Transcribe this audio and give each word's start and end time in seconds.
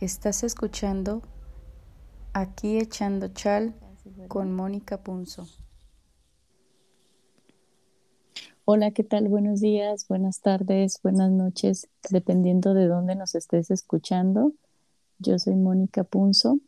Estás 0.00 0.44
escuchando 0.44 1.20
Aquí 2.32 2.78
echando 2.78 3.28
chal 3.28 3.74
con 4.28 4.50
Mónica 4.50 5.02
Punzo. 5.02 5.46
Hola, 8.64 8.92
¿qué 8.92 9.04
tal? 9.04 9.28
Buenos 9.28 9.60
días, 9.60 10.08
buenas 10.08 10.40
tardes, 10.40 11.00
buenas 11.02 11.30
noches, 11.30 11.86
dependiendo 12.08 12.72
de 12.72 12.86
dónde 12.86 13.14
nos 13.14 13.34
estés 13.34 13.70
escuchando. 13.70 14.54
Yo 15.18 15.38
soy 15.38 15.56
Mónica 15.56 16.02
Punzo, 16.02 16.60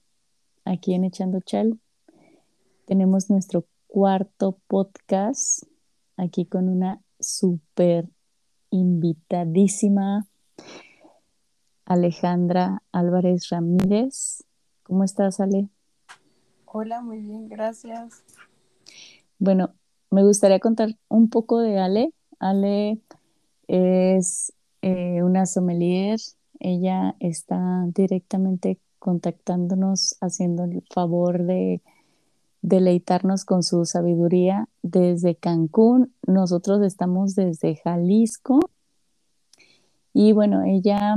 aquí 0.67 0.93
en 0.93 1.05
Echando 1.05 1.41
Chal. 1.41 1.81
Tenemos 2.85 3.31
nuestro 3.31 3.65
cuarto 3.87 4.59
podcast, 4.67 5.63
aquí 6.19 6.45
con 6.45 6.69
una 6.69 7.01
súper 7.19 8.11
invitadísima 8.69 10.27
Alejandra 11.85 12.83
Álvarez 12.93 13.49
Ramírez. 13.51 14.45
¿Cómo 14.83 15.05
estás, 15.05 15.41
Ale? 15.41 15.69
Hola, 16.67 17.01
muy 17.01 17.21
bien, 17.21 17.49
gracias. 17.49 18.25
Bueno, 19.39 19.75
me 20.11 20.25
gustaría 20.25 20.59
contar 20.61 20.97
un 21.09 21.29
poco 21.29 21.61
de 21.61 21.79
Ale. 21.79 22.13
Ale 22.39 22.99
es 23.69 24.53
eh, 24.83 25.23
una 25.23 25.47
sommelier. 25.47 26.19
Ella 26.61 27.17
está 27.21 27.85
directamente 27.95 28.79
contactándonos, 28.99 30.17
haciendo 30.21 30.65
el 30.65 30.83
favor 30.91 31.43
de 31.43 31.83
deleitarnos 32.63 33.45
con 33.45 33.63
su 33.63 33.85
sabiduría 33.85 34.69
desde 34.83 35.35
Cancún. 35.35 36.15
Nosotros 36.27 36.83
estamos 36.83 37.35
desde 37.35 37.77
Jalisco. 37.77 38.61
Y 40.15 40.33
bueno, 40.33 40.63
ella 40.65 41.17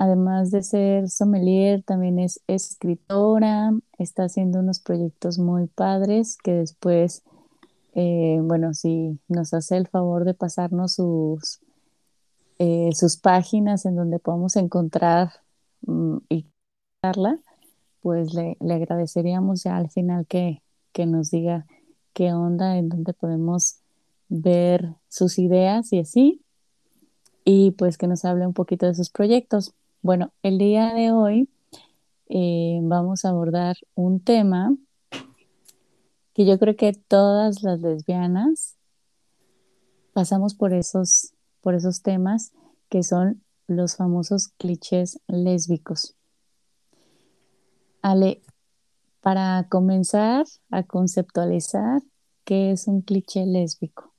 Además 0.00 0.52
de 0.52 0.62
ser 0.62 1.08
sommelier, 1.08 1.82
también 1.82 2.20
es 2.20 2.40
escritora, 2.46 3.72
está 3.98 4.26
haciendo 4.26 4.60
unos 4.60 4.78
proyectos 4.78 5.40
muy 5.40 5.66
padres 5.66 6.36
que 6.36 6.52
después, 6.52 7.24
eh, 7.94 8.38
bueno, 8.40 8.74
si 8.74 9.18
nos 9.26 9.52
hace 9.54 9.76
el 9.76 9.88
favor 9.88 10.24
de 10.24 10.34
pasarnos 10.34 10.94
sus, 10.94 11.58
eh, 12.60 12.90
sus 12.92 13.16
páginas 13.16 13.86
en 13.86 13.96
donde 13.96 14.20
podamos 14.20 14.54
encontrar 14.54 15.32
mm, 15.82 16.18
y 16.28 16.46
darla, 17.02 17.40
pues 18.00 18.34
le, 18.34 18.56
agradeceríamos 18.72 19.64
ya 19.64 19.76
al 19.78 19.90
final 19.90 20.28
que, 20.28 20.62
que 20.92 21.06
nos 21.06 21.32
diga 21.32 21.66
qué 22.12 22.32
onda, 22.32 22.76
en 22.78 22.88
donde 22.88 23.14
podemos 23.14 23.80
ver 24.28 24.94
sus 25.08 25.40
ideas 25.40 25.92
y 25.92 25.98
así, 25.98 26.40
y 27.44 27.72
pues 27.72 27.98
que 27.98 28.06
nos 28.06 28.24
hable 28.24 28.46
un 28.46 28.54
poquito 28.54 28.86
de 28.86 28.94
sus 28.94 29.10
proyectos. 29.10 29.74
Bueno, 30.00 30.32
el 30.44 30.58
día 30.58 30.94
de 30.94 31.10
hoy 31.10 31.48
eh, 32.28 32.78
vamos 32.82 33.24
a 33.24 33.30
abordar 33.30 33.76
un 33.96 34.20
tema 34.20 34.76
que 36.34 36.46
yo 36.46 36.56
creo 36.60 36.76
que 36.76 36.92
todas 36.92 37.64
las 37.64 37.80
lesbianas 37.80 38.76
pasamos 40.12 40.54
por 40.54 40.72
esos, 40.72 41.34
por 41.60 41.74
esos 41.74 42.02
temas 42.02 42.52
que 42.88 43.02
son 43.02 43.42
los 43.66 43.96
famosos 43.96 44.48
clichés 44.56 45.20
lésbicos. 45.26 46.14
Ale, 48.00 48.40
para 49.20 49.66
comenzar 49.68 50.46
a 50.70 50.84
conceptualizar, 50.84 52.02
¿qué 52.44 52.70
es 52.70 52.86
un 52.86 53.02
cliché 53.02 53.46
lésbico? 53.46 54.14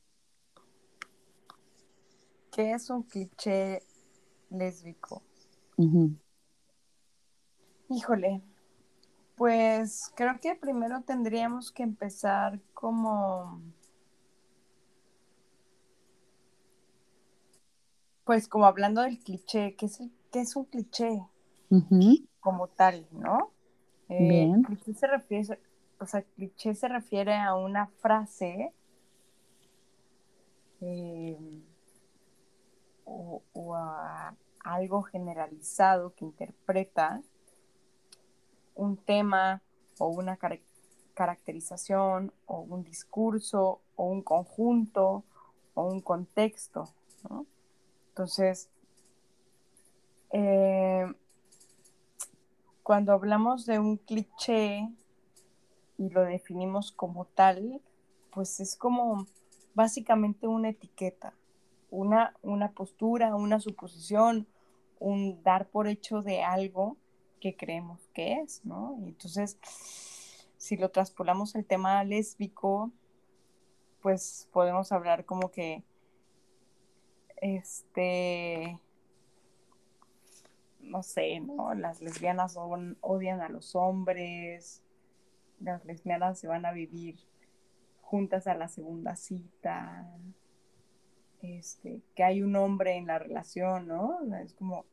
¿Qué 2.51 2.73
es 2.73 2.89
un 2.89 3.03
cliché 3.03 3.81
lésbico? 4.49 5.23
Híjole, 7.89 8.41
pues 9.35 10.11
creo 10.15 10.37
que 10.41 10.53
primero 10.55 11.01
tendríamos 11.03 11.71
que 11.71 11.83
empezar 11.83 12.59
como, 12.73 13.61
pues 18.25 18.49
como 18.49 18.65
hablando 18.65 19.01
del 19.01 19.19
cliché, 19.19 19.75
¿qué 19.77 19.85
es, 19.85 20.01
es 20.33 20.55
un 20.57 20.65
cliché? 20.65 21.25
Como 22.41 22.67
tal, 22.67 23.07
¿no? 23.11 23.51
Eh, 24.09 24.51
cliché 24.65 24.93
se 24.93 25.07
refiere, 25.07 25.59
o 25.99 26.05
sea, 26.05 26.21
cliché 26.21 26.75
se 26.75 26.89
refiere 26.89 27.35
a 27.35 27.55
una 27.55 27.87
frase 28.01 28.73
eh, 30.81 31.37
o 33.05 33.75
a 33.75 34.35
algo 34.63 35.03
generalizado 35.03 36.13
que 36.15 36.25
interpreta 36.25 37.21
un 38.75 38.97
tema 38.97 39.61
o 39.97 40.07
una 40.07 40.37
caracterización 41.13 42.31
o 42.45 42.61
un 42.61 42.83
discurso 42.83 43.81
o 43.95 44.05
un 44.05 44.21
conjunto 44.21 45.23
o 45.73 45.83
un 45.83 46.01
contexto. 46.01 46.89
Entonces, 48.09 48.69
eh, 50.31 51.05
cuando 52.83 53.13
hablamos 53.13 53.65
de 53.65 53.79
un 53.79 53.97
cliché 53.97 54.89
y 55.97 56.09
lo 56.09 56.23
definimos 56.23 56.91
como 56.91 57.25
tal, 57.25 57.81
pues 58.31 58.59
es 58.59 58.75
como 58.75 59.25
básicamente 59.73 60.47
una 60.47 60.69
etiqueta 60.69 61.33
una, 61.89 62.35
una 62.41 62.71
postura, 62.71 63.35
una 63.35 63.59
suposición, 63.59 64.47
un 64.99 65.41
dar 65.43 65.69
por 65.69 65.87
hecho 65.87 66.21
de 66.21 66.43
algo 66.43 66.97
que 67.39 67.55
creemos 67.55 68.09
que 68.13 68.41
es, 68.41 68.65
¿no? 68.65 68.97
Y 69.01 69.09
entonces, 69.09 69.57
si 70.57 70.77
lo 70.77 70.89
traspolamos 70.89 71.55
al 71.55 71.65
tema 71.65 72.03
lésbico, 72.03 72.91
pues 74.01 74.49
podemos 74.51 74.91
hablar 74.91 75.25
como 75.25 75.51
que, 75.51 75.83
este, 77.37 78.79
no 80.81 81.03
sé, 81.03 81.39
¿no? 81.39 81.73
Las 81.73 82.01
lesbianas 82.01 82.57
odian 83.01 83.41
a 83.41 83.49
los 83.49 83.75
hombres, 83.75 84.81
las 85.59 85.83
lesbianas 85.85 86.39
se 86.39 86.47
van 86.47 86.65
a 86.65 86.71
vivir 86.71 87.17
juntas 88.01 88.47
a 88.47 88.55
la 88.55 88.67
segunda 88.67 89.15
cita, 89.15 90.17
este, 91.41 92.01
que 92.15 92.23
hay 92.23 92.41
un 92.41 92.55
hombre 92.55 92.95
en 92.95 93.07
la 93.07 93.19
relación, 93.19 93.87
¿no? 93.87 94.19
Es 94.35 94.53
como, 94.53 94.85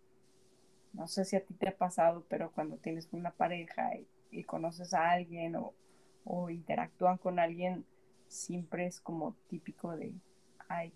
no 0.92 1.08
sé 1.08 1.24
si 1.24 1.36
a 1.36 1.44
ti 1.44 1.54
te 1.54 1.68
ha 1.68 1.76
pasado, 1.76 2.24
pero 2.28 2.50
cuando 2.52 2.76
tienes 2.76 3.08
una 3.12 3.30
pareja 3.30 3.90
y, 4.30 4.44
conoces 4.44 4.92
a 4.92 5.10
alguien 5.12 5.56
o, 5.56 6.50
interactúan 6.50 7.16
con 7.18 7.38
alguien, 7.38 7.84
siempre 8.28 8.86
es 8.86 9.00
como 9.00 9.34
típico 9.48 9.96
de, 9.96 10.12
ay, 10.68 10.92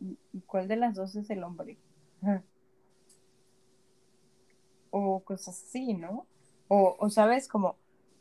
¿y, 0.00 0.16
cuál 0.46 0.68
de 0.68 0.76
las 0.76 0.94
dos 0.94 1.16
es 1.16 1.30
el 1.30 1.42
hombre? 1.42 1.78
o 4.90 5.20
cosas 5.20 5.62
así, 5.62 5.94
¿no? 5.94 6.26
O, 6.68 6.96
o, 6.98 7.10
sabes, 7.10 7.48
como 7.48 7.76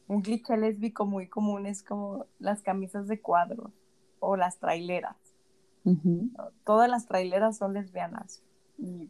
un 0.07 0.21
cliché 0.21 0.57
lésbico 0.57 1.05
muy 1.05 1.27
común 1.27 1.67
es 1.67 1.83
como 1.83 2.25
las 2.39 2.61
camisas 2.63 3.07
de 3.07 3.21
cuadros 3.21 3.71
o 4.19 4.35
las 4.35 4.57
traileras. 4.57 5.15
Todas 6.65 6.89
las 6.89 7.07
traileras 7.07 7.57
son 7.57 7.73
lesbianas 7.73 8.41
y 8.77 9.09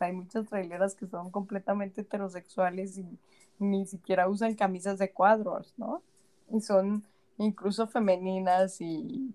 hay 0.00 0.12
muchas 0.12 0.46
traileras 0.46 0.94
que 0.94 1.06
son 1.06 1.30
completamente 1.30 2.02
heterosexuales 2.02 2.98
y 2.98 3.06
ni 3.58 3.86
siquiera 3.86 4.28
usan 4.28 4.54
camisas 4.54 4.98
de 4.98 5.10
cuadros, 5.10 5.72
¿no? 5.78 6.02
Y 6.50 6.60
son 6.60 7.04
incluso 7.38 7.86
femeninas 7.86 8.80
y, 8.80 9.34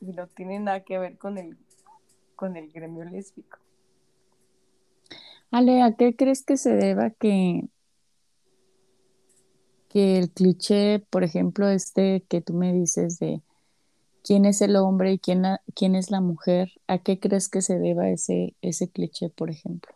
y 0.00 0.06
no 0.12 0.26
tienen 0.28 0.64
nada 0.64 0.80
que 0.80 0.98
ver 0.98 1.18
con 1.18 1.38
el, 1.38 1.56
con 2.34 2.56
el 2.56 2.70
gremio 2.72 3.04
lésbico. 3.04 3.58
Ale, 5.50 5.82
¿a 5.82 5.94
qué 5.94 6.16
crees 6.16 6.42
que 6.42 6.56
se 6.56 6.74
deba 6.74 7.10
que, 7.10 7.68
que 9.90 10.18
el 10.18 10.30
cliché, 10.30 11.00
por 11.10 11.24
ejemplo, 11.24 11.68
este 11.68 12.24
que 12.28 12.40
tú 12.40 12.54
me 12.54 12.72
dices 12.72 13.18
de 13.18 13.42
quién 14.22 14.44
es 14.44 14.60
el 14.62 14.76
hombre 14.76 15.12
y 15.12 15.18
quién, 15.18 15.44
quién 15.74 15.94
es 15.94 16.10
la 16.10 16.20
mujer, 16.20 16.72
¿a 16.86 16.98
qué 16.98 17.18
crees 17.18 17.48
que 17.48 17.62
se 17.62 17.78
deba 17.78 18.08
ese, 18.08 18.56
ese 18.62 18.90
cliché, 18.90 19.30
por 19.30 19.50
ejemplo? 19.50 19.94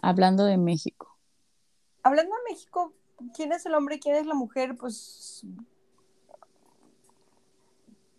Hablando 0.00 0.44
de 0.44 0.58
México. 0.58 1.18
Hablando 2.02 2.34
de 2.34 2.52
México, 2.52 2.92
¿quién 3.34 3.52
es 3.52 3.66
el 3.66 3.74
hombre 3.74 3.96
y 3.96 4.00
quién 4.00 4.16
es 4.16 4.26
la 4.26 4.34
mujer? 4.34 4.76
Pues 4.76 5.44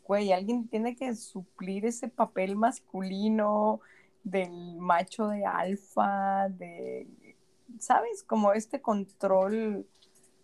güey, 0.06 0.32
alguien 0.32 0.66
tiene 0.66 0.96
que 0.96 1.14
suplir 1.16 1.84
ese 1.84 2.08
papel 2.08 2.56
masculino 2.56 3.80
del 4.22 4.76
macho 4.78 5.28
de 5.28 5.44
alfa, 5.44 6.48
de, 6.50 7.36
¿sabes? 7.78 8.22
Como 8.22 8.52
este 8.52 8.80
control 8.80 9.86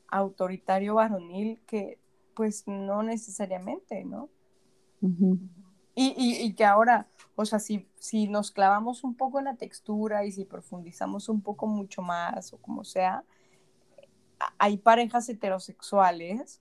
autoritario 0.08 0.94
varonil 0.94 1.60
que 1.66 1.98
pues 2.34 2.66
no 2.66 3.02
necesariamente, 3.02 4.04
¿no? 4.04 4.28
Y, 5.94 6.14
y, 6.16 6.44
y 6.44 6.52
que 6.54 6.64
ahora, 6.64 7.08
o 7.34 7.44
sea, 7.46 7.58
si, 7.58 7.88
si 7.98 8.28
nos 8.28 8.50
clavamos 8.50 9.04
un 9.04 9.14
poco 9.14 9.38
en 9.38 9.46
la 9.46 9.56
textura 9.56 10.24
y 10.24 10.32
si 10.32 10.44
profundizamos 10.44 11.28
un 11.28 11.40
poco 11.40 11.66
mucho 11.66 12.02
más 12.02 12.52
o 12.52 12.58
como 12.58 12.84
sea, 12.84 13.24
hay 14.58 14.76
parejas 14.76 15.28
heterosexuales 15.28 16.60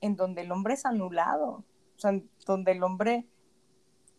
en 0.00 0.16
donde 0.16 0.42
el 0.42 0.52
hombre 0.52 0.74
es 0.74 0.86
anulado, 0.86 1.64
o 1.96 1.98
sea, 1.98 2.20
donde 2.46 2.72
el 2.72 2.82
hombre 2.82 3.26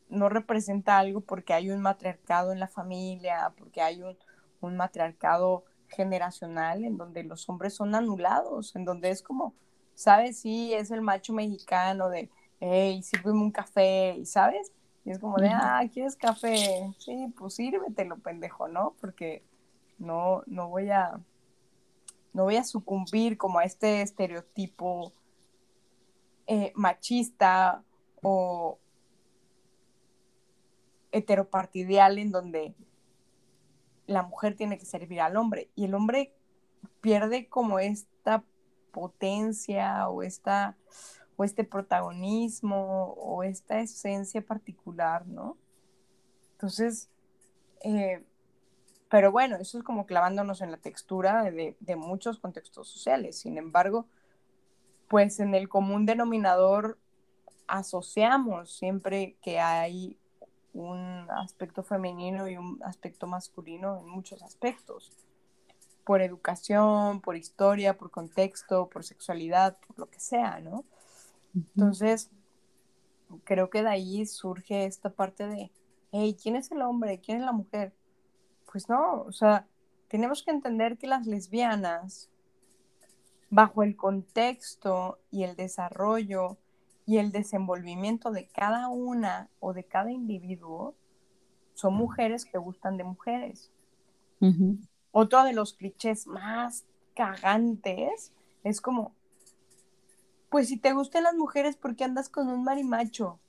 no 0.09 0.29
representa 0.29 0.97
algo 0.97 1.21
porque 1.21 1.53
hay 1.53 1.69
un 1.69 1.81
matriarcado 1.81 2.51
en 2.51 2.59
la 2.59 2.67
familia, 2.67 3.53
porque 3.57 3.81
hay 3.81 4.01
un, 4.01 4.17
un 4.61 4.77
matriarcado 4.77 5.65
generacional 5.89 6.83
en 6.83 6.97
donde 6.97 7.23
los 7.23 7.47
hombres 7.49 7.73
son 7.73 7.95
anulados, 7.95 8.75
en 8.75 8.85
donde 8.85 9.09
es 9.09 9.21
como, 9.21 9.53
¿sabes? 9.95 10.39
Sí, 10.39 10.73
es 10.73 10.91
el 10.91 11.01
macho 11.01 11.33
mexicano 11.33 12.09
de, 12.09 12.29
hey, 12.59 13.01
sírveme 13.03 13.41
un 13.41 13.51
café, 13.51 14.15
y 14.17 14.25
¿sabes? 14.25 14.71
Y 15.05 15.11
es 15.11 15.19
como 15.19 15.37
de, 15.37 15.49
ah, 15.49 15.81
¿quieres 15.91 16.15
café? 16.15 16.93
Sí, 16.99 17.33
pues 17.37 17.55
sírvetelo, 17.55 18.17
pendejo, 18.17 18.67
¿no? 18.67 18.95
Porque 18.99 19.43
no, 19.97 20.43
no 20.47 20.67
voy 20.67 20.89
a, 20.89 21.19
no 22.33 22.43
voy 22.43 22.57
a 22.57 22.63
sucumbir 22.63 23.37
como 23.37 23.59
a 23.59 23.63
este 23.63 24.01
estereotipo 24.01 25.13
eh, 26.45 26.71
machista 26.75 27.83
o 28.21 28.79
heteropartidial 31.11 32.17
en 32.17 32.31
donde 32.31 32.75
la 34.05 34.23
mujer 34.23 34.55
tiene 34.55 34.77
que 34.77 34.85
servir 34.85 35.21
al 35.21 35.37
hombre 35.37 35.69
y 35.75 35.85
el 35.85 35.93
hombre 35.93 36.33
pierde 37.01 37.47
como 37.47 37.79
esta 37.79 38.43
potencia 38.91 40.09
o 40.09 40.23
esta 40.23 40.75
o 41.37 41.43
este 41.43 41.63
protagonismo 41.63 43.13
o 43.13 43.43
esta 43.43 43.79
esencia 43.79 44.41
particular, 44.41 45.27
¿no? 45.27 45.55
Entonces, 46.53 47.09
eh, 47.81 48.23
pero 49.09 49.31
bueno, 49.31 49.55
eso 49.57 49.77
es 49.77 49.83
como 49.83 50.07
clavándonos 50.07 50.61
en 50.61 50.71
la 50.71 50.77
textura 50.77 51.43
de, 51.43 51.77
de, 51.79 51.95
muchos 51.95 52.39
contextos 52.39 52.89
sociales. 52.89 53.37
Sin 53.39 53.57
embargo, 53.59 54.07
pues 55.07 55.39
en 55.39 55.53
el 55.53 55.69
común 55.69 56.07
denominador 56.07 56.97
asociamos 57.67 58.75
siempre 58.75 59.37
que 59.41 59.59
hay 59.59 60.17
un 60.73 61.27
aspecto 61.31 61.83
femenino 61.83 62.47
y 62.47 62.57
un 62.57 62.79
aspecto 62.83 63.27
masculino 63.27 63.99
en 63.99 64.07
muchos 64.07 64.41
aspectos, 64.43 65.11
por 66.03 66.21
educación, 66.21 67.21
por 67.21 67.35
historia, 67.35 67.97
por 67.97 68.11
contexto, 68.11 68.89
por 68.89 69.03
sexualidad, 69.03 69.77
por 69.85 69.99
lo 69.99 70.09
que 70.09 70.19
sea, 70.19 70.59
¿no? 70.59 70.85
Entonces, 71.53 72.29
creo 73.43 73.69
que 73.69 73.83
de 73.83 73.89
ahí 73.89 74.25
surge 74.25 74.85
esta 74.85 75.09
parte 75.09 75.47
de, 75.47 75.71
hey, 76.11 76.37
¿quién 76.41 76.55
es 76.55 76.71
el 76.71 76.81
hombre? 76.81 77.19
¿Quién 77.19 77.39
es 77.39 77.43
la 77.43 77.51
mujer? 77.51 77.93
Pues 78.71 78.87
no, 78.89 79.21
o 79.23 79.31
sea, 79.31 79.67
tenemos 80.07 80.43
que 80.43 80.51
entender 80.51 80.97
que 80.97 81.07
las 81.07 81.25
lesbianas, 81.27 82.29
bajo 83.49 83.83
el 83.83 83.95
contexto 83.95 85.19
y 85.31 85.43
el 85.43 85.55
desarrollo 85.55 86.57
y 87.07 87.17
el 87.17 87.31
desenvolvimiento 87.31 88.29
de 88.31 88.47
cada 88.47 88.89
una 88.89 89.49
o 89.59 89.73
de 89.73 89.83
cada 89.85 90.11
individuo, 90.11 90.93
son 91.73 91.95
mujeres 91.95 92.45
que 92.45 92.57
gustan 92.59 92.97
de 92.97 93.03
mujeres. 93.05 93.71
Otro 95.11 95.43
de 95.43 95.53
los 95.53 95.73
clichés 95.73 96.27
más 96.27 96.85
cagantes 97.15 98.31
es 98.63 98.81
como, 98.81 99.15
pues 100.49 100.67
si 100.67 100.77
te 100.77 100.93
gustan 100.93 101.23
las 101.23 101.35
mujeres, 101.35 101.75
¿por 101.77 101.95
qué 101.95 102.03
andas 102.03 102.29
con 102.29 102.49
un 102.49 102.63
marimacho? 102.63 103.39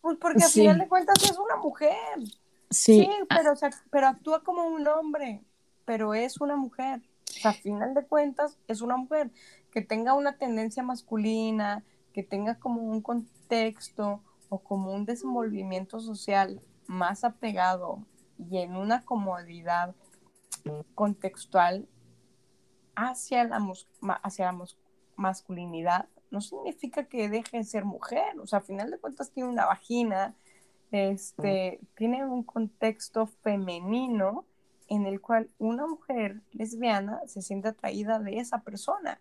Pues 0.00 0.16
porque 0.18 0.42
al 0.42 0.50
Sí. 0.50 0.60
final 0.62 0.78
de 0.78 0.88
cuentas 0.88 1.22
es 1.22 1.38
una 1.38 1.56
mujer. 1.56 1.94
Sí, 2.70 3.00
Sí, 3.02 3.08
pero, 3.28 3.52
o 3.52 3.56
sea, 3.56 3.70
pero 3.90 4.08
actúa 4.08 4.42
como 4.42 4.64
un 4.66 4.86
hombre, 4.88 5.44
pero 5.84 6.14
es 6.14 6.40
una 6.40 6.56
mujer. 6.56 7.02
O 7.28 7.32
sea, 7.40 7.50
a 7.50 7.54
final 7.54 7.92
de 7.94 8.06
cuentas 8.06 8.58
es 8.68 8.80
una 8.80 8.96
mujer 8.96 9.30
que 9.70 9.82
tenga 9.82 10.14
una 10.14 10.38
tendencia 10.38 10.82
masculina, 10.82 11.84
que 12.12 12.22
tenga 12.22 12.58
como 12.58 12.82
un 12.82 13.00
contexto 13.00 14.22
o 14.48 14.58
como 14.58 14.92
un 14.92 15.04
desenvolvimiento 15.04 16.00
social 16.00 16.60
más 16.86 17.24
apegado 17.24 18.04
y 18.38 18.58
en 18.58 18.76
una 18.76 19.04
comodidad 19.04 19.94
contextual 20.94 21.88
hacia 22.94 23.44
la, 23.44 23.60
hacia 24.22 24.52
la 24.52 24.64
masculinidad, 25.16 26.08
no 26.30 26.40
significa 26.40 27.04
que 27.04 27.28
deje 27.28 27.58
de 27.58 27.64
ser 27.64 27.84
mujer. 27.84 28.38
O 28.40 28.46
sea, 28.46 28.60
a 28.60 28.62
final 28.62 28.90
de 28.90 28.98
cuentas 28.98 29.30
tiene 29.30 29.48
una 29.48 29.66
vagina, 29.66 30.34
este, 30.90 31.80
tiene 31.96 32.24
un 32.24 32.42
contexto 32.42 33.26
femenino 33.26 34.44
en 34.88 35.06
el 35.06 35.20
cual 35.20 35.50
una 35.58 35.86
mujer 35.86 36.42
lesbiana 36.52 37.20
se 37.26 37.40
siente 37.40 37.68
atraída 37.68 38.18
de 38.18 38.38
esa 38.38 38.62
persona. 38.62 39.20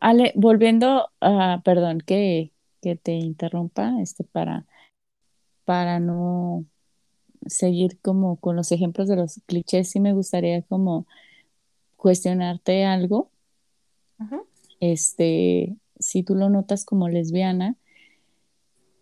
Ale, 0.00 0.32
volviendo 0.34 1.10
a, 1.20 1.60
perdón 1.64 2.00
que, 2.00 2.52
que 2.80 2.96
te 2.96 3.12
interrumpa, 3.12 4.00
este, 4.00 4.24
para, 4.24 4.66
para 5.64 6.00
no 6.00 6.64
seguir 7.46 7.98
como 8.00 8.36
con 8.36 8.56
los 8.56 8.72
ejemplos 8.72 9.08
de 9.08 9.16
los 9.16 9.40
clichés, 9.46 9.90
sí 9.90 10.00
me 10.00 10.14
gustaría 10.14 10.62
como 10.62 11.06
cuestionarte 11.96 12.84
algo, 12.84 13.30
este, 14.80 15.76
si 15.98 16.22
tú 16.22 16.34
lo 16.34 16.48
notas 16.48 16.86
como 16.86 17.08
lesbiana, 17.08 17.76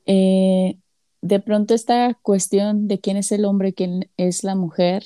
eh, 0.06 0.78
de 1.20 1.40
pronto 1.40 1.74
esta 1.74 2.14
cuestión 2.22 2.88
de 2.88 2.98
quién 2.98 3.16
es 3.16 3.30
el 3.30 3.44
hombre, 3.44 3.72
quién 3.72 4.10
es 4.16 4.42
la 4.42 4.56
mujer, 4.56 5.04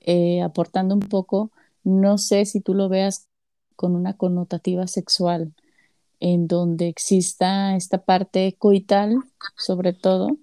eh, 0.00 0.42
aportando 0.42 0.94
un 0.94 1.00
poco, 1.00 1.52
no 1.84 2.18
sé 2.18 2.44
si 2.44 2.60
tú 2.60 2.74
lo 2.74 2.88
veas 2.88 3.27
con 3.78 3.94
una 3.94 4.16
connotativa 4.16 4.88
sexual, 4.88 5.54
en 6.18 6.48
donde 6.48 6.88
exista 6.88 7.76
esta 7.76 8.04
parte 8.04 8.56
coital, 8.58 9.18
sobre 9.56 9.92
todo, 9.92 10.36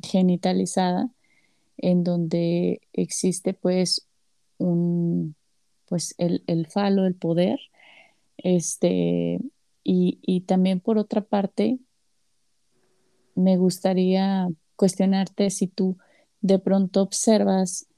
genitalizada, 0.00 1.10
en 1.78 2.04
donde 2.04 2.80
existe 2.92 3.54
pues 3.54 4.06
un, 4.58 5.34
pues 5.86 6.14
el, 6.18 6.44
el 6.46 6.68
falo, 6.68 7.06
el 7.06 7.16
poder, 7.16 7.58
este, 8.36 9.40
y, 9.82 10.20
y 10.22 10.42
también 10.42 10.78
por 10.78 10.96
otra 10.96 11.22
parte, 11.22 11.80
me 13.34 13.56
gustaría 13.56 14.46
cuestionarte 14.76 15.50
si 15.50 15.66
tú 15.66 15.96
de 16.40 16.60
pronto 16.60 17.02
observas 17.02 17.88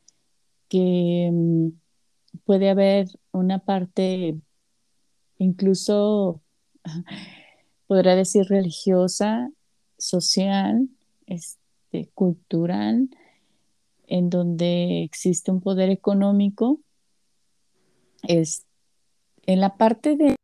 que 0.71 1.29
mm, 1.31 1.69
puede 2.47 2.71
haber 2.71 3.09
una 3.33 3.59
parte 3.59 4.41
incluso, 5.43 6.41
podría 7.87 8.15
decir, 8.15 8.45
religiosa, 8.49 9.51
social, 9.99 10.89
este, 11.27 12.09
cultural, 12.15 13.09
en 14.07 14.31
donde 14.31 15.03
existe 15.03 15.51
un 15.51 15.61
poder 15.61 15.91
económico, 15.91 16.81
es 18.23 18.65
en 19.47 19.61
la 19.61 19.77
parte 19.77 20.17
de, 20.17 20.37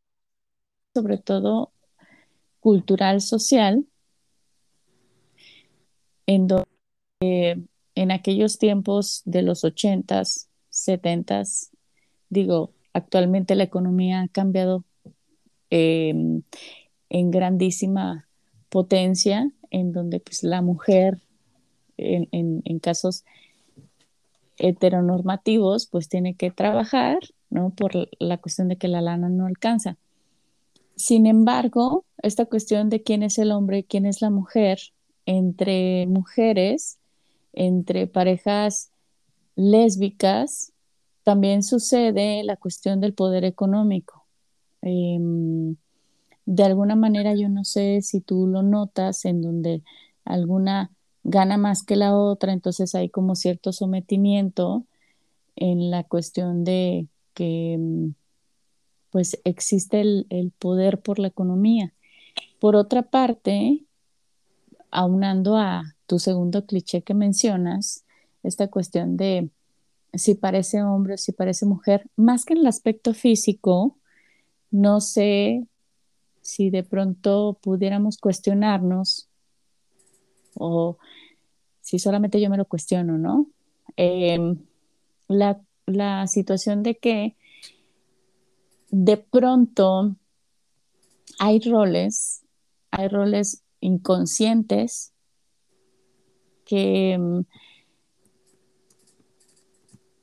sobre 0.95 1.19
todo, 1.19 1.73
cultural, 2.61 3.21
social, 3.21 3.87
en 6.27 6.47
donde 6.47 6.67
en 7.95 8.11
aquellos 8.11 8.59
tiempos 8.59 9.23
de 9.25 9.43
los 9.43 9.65
ochentas, 9.65 10.49
setentas, 10.71 11.71
digo, 12.29 12.73
actualmente 12.93 13.55
la 13.55 13.65
economía 13.65 14.23
ha 14.23 14.29
cambiado 14.29 14.85
eh, 15.71 16.15
en 17.11 17.31
grandísima 17.31 18.29
potencia, 18.69 19.51
en 19.71 19.93
donde 19.93 20.21
pues 20.21 20.43
la 20.43 20.63
mujer 20.63 21.19
en, 21.97 22.29
en, 22.33 22.63
en 22.65 22.79
casos 22.79 23.25
heteronormativos 24.59 25.87
pues 25.87 26.09
tiene 26.09 26.35
que 26.35 26.51
trabajar 26.51 27.19
¿no? 27.51 27.71
Por 27.71 28.09
la 28.19 28.39
cuestión 28.39 28.69
de 28.69 28.77
que 28.77 28.89
la 28.89 29.01
lana 29.01 29.29
no 29.29 29.47
alcanza. 29.47 29.97
Sin 30.97 31.27
embargo, 31.27 32.05
esta 32.23 32.47
cuestión 32.47 32.89
de 32.89 33.03
quién 33.03 33.23
es 33.23 33.39
el 33.39 33.53
hombre 33.53 33.85
quién 33.85 34.07
es 34.07 34.21
la 34.21 34.31
mujer, 34.31 34.79
entre 35.27 36.07
mujeres, 36.07 36.99
entre 37.53 38.07
parejas 38.07 38.91
lésbicas, 39.55 40.73
también 41.23 41.63
sucede 41.63 42.43
la 42.45 42.57
cuestión 42.57 43.01
del 43.01 43.15
poder 43.15 43.45
económico. 43.45 44.18
Em, 44.89 45.77
de 46.47 46.65
alguna 46.65 46.97
manera, 46.97 47.35
yo 47.35 47.49
no 47.49 47.65
sé 47.65 48.01
si 48.03 48.21
tú 48.21 48.47
lo 48.47 48.63
notas, 48.63 49.25
en 49.25 49.43
donde 49.43 49.83
alguna 50.25 50.91
gana 51.25 51.59
más 51.59 51.83
que 51.83 51.97
la 51.97 52.17
otra, 52.17 52.53
entonces 52.53 52.95
hay 52.95 53.11
como 53.11 53.37
cierto 53.37 53.73
sometimiento 53.73 54.87
en 55.57 55.91
la 55.91 56.05
cuestión 56.05 56.65
de 56.65 57.07
que 57.35 57.75
em, 57.75 58.15
pues 59.11 59.41
existe 59.45 60.01
el, 60.01 60.27
el 60.31 60.53
poder 60.53 61.01
por 61.01 61.19
la 61.19 61.29
economía. 61.29 61.93
Por 62.61 62.77
otra 62.77 63.03
parte, 63.03 63.85
aunando 64.91 65.57
a 65.57 65.95
tu 66.07 66.19
segundo 66.19 66.67
cliché 66.67 67.03
que 67.03 67.15
mencionas, 67.15 68.05
esta 68.43 68.69
cuestión 68.69 69.17
de 69.17 69.51
si 70.15 70.35
parece 70.35 70.83
hombre 70.83 71.15
o 71.15 71.19
si 71.19 71.33
parece 71.33 71.67
mujer, 71.67 72.09
más 72.17 72.45
que 72.45 72.55
en 72.55 72.61
el 72.61 72.67
aspecto 72.67 73.13
físico, 73.15 73.98
no 74.71 75.01
sé 75.01 75.67
si 76.41 76.71
de 76.71 76.83
pronto 76.83 77.59
pudiéramos 77.63 78.19
cuestionarnos 78.19 79.29
o 80.55 80.99
si 81.81 81.99
solamente 81.99 82.41
yo 82.41 82.51
me 82.51 82.57
lo 82.57 82.67
cuestiono, 82.67 83.19
¿no? 83.19 83.47
Em, 83.97 84.59
la, 85.29 85.61
la 85.87 86.27
situación 86.27 86.83
de 86.83 86.97
que 86.97 87.37
de 88.91 89.17
pronto 89.17 90.17
hay 91.39 91.61
roles, 91.61 92.45
hay 92.91 93.09
roles 93.09 93.63
inconscientes 93.81 95.13
que, 96.65 97.17
mm, 97.19 97.41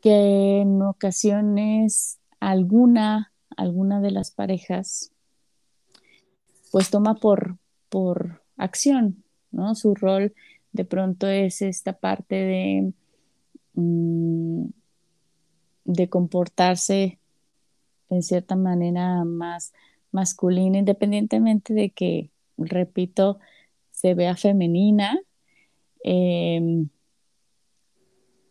que 0.01 0.61
en 0.61 0.81
ocasiones 0.81 2.19
alguna, 2.39 3.33
alguna 3.57 4.01
de 4.01 4.11
las 4.11 4.31
parejas 4.31 5.11
pues 6.71 6.89
toma 6.89 7.15
por, 7.15 7.57
por 7.89 8.41
acción, 8.57 9.23
¿no? 9.51 9.75
Su 9.75 9.95
rol 9.95 10.33
de 10.73 10.83
pronto 10.83 11.27
es 11.27 11.61
esta 11.61 11.93
parte 11.93 12.35
de, 12.35 12.93
mm, 13.75 14.65
de 15.85 16.09
comportarse 16.09 17.19
en 18.09 18.23
cierta 18.23 18.55
manera 18.55 19.23
más 19.23 19.73
masculina, 20.11 20.77
independientemente 20.77 21.73
de 21.73 21.91
que, 21.91 22.29
repito, 22.57 23.39
se 23.91 24.13
vea 24.13 24.35
femenina. 24.35 25.19
Em, 26.03 26.89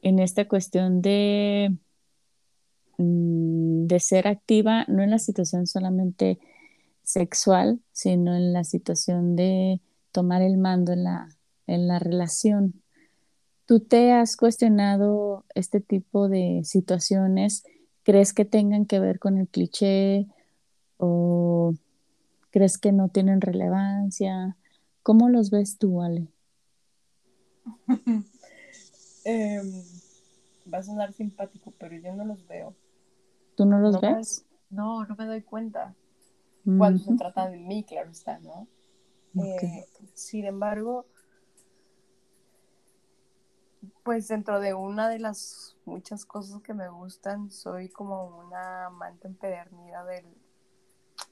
en 0.02 0.18
esta 0.18 0.46
cuestión 0.48 1.02
de, 1.02 1.74
de 2.98 4.00
ser 4.00 4.28
activa, 4.28 4.84
no 4.88 5.02
en 5.02 5.10
la 5.10 5.18
situación 5.18 5.66
solamente 5.66 6.38
sexual, 7.02 7.80
sino 7.92 8.34
en 8.34 8.52
la 8.52 8.64
situación 8.64 9.36
de 9.36 9.80
tomar 10.12 10.42
el 10.42 10.56
mando 10.56 10.92
en 10.92 11.04
la, 11.04 11.28
en 11.66 11.88
la 11.88 11.98
relación. 11.98 12.82
¿Tú 13.66 13.80
te 13.80 14.12
has 14.12 14.36
cuestionado 14.36 15.44
este 15.54 15.80
tipo 15.80 16.28
de 16.28 16.62
situaciones? 16.64 17.64
¿Crees 18.02 18.32
que 18.32 18.44
tengan 18.44 18.84
que 18.84 19.00
ver 19.00 19.18
con 19.18 19.38
el 19.38 19.48
cliché 19.48 20.26
o 20.98 21.74
crees 22.50 22.78
que 22.78 22.92
no 22.92 23.08
tienen 23.08 23.40
relevancia? 23.40 24.56
¿Cómo 25.02 25.28
los 25.28 25.50
ves 25.50 25.78
tú, 25.78 26.02
Ale? 26.02 26.28
Em, 29.26 29.82
va 30.72 30.78
a 30.78 30.82
sonar 30.82 31.14
simpático, 31.14 31.72
pero 31.78 31.96
yo 31.96 32.14
no 32.14 32.26
los 32.26 32.46
veo. 32.46 32.74
¿Tú 33.56 33.66
no 33.66 33.78
los 33.78 34.00
ves? 34.00 34.44
no, 34.70 35.04
no 35.04 35.16
me 35.16 35.26
doy 35.26 35.42
cuenta. 35.42 35.94
Cuando 36.64 36.98
se 36.98 37.14
trata 37.14 37.48
de 37.50 37.58
mí, 37.58 37.84
claro 37.84 38.10
está, 38.10 38.38
¿no? 38.38 38.66
Eh, 39.36 39.86
sin 40.14 40.46
embargo, 40.46 41.06
pues 44.02 44.28
dentro 44.28 44.60
de 44.60 44.72
una 44.72 45.08
de 45.08 45.18
las 45.18 45.76
muchas 45.84 46.24
cosas 46.24 46.62
que 46.62 46.72
me 46.72 46.88
gustan, 46.88 47.50
soy 47.50 47.90
como 47.90 48.38
una 48.38 48.86
amante 48.86 49.28
empedernida 49.28 50.04
del, 50.04 50.24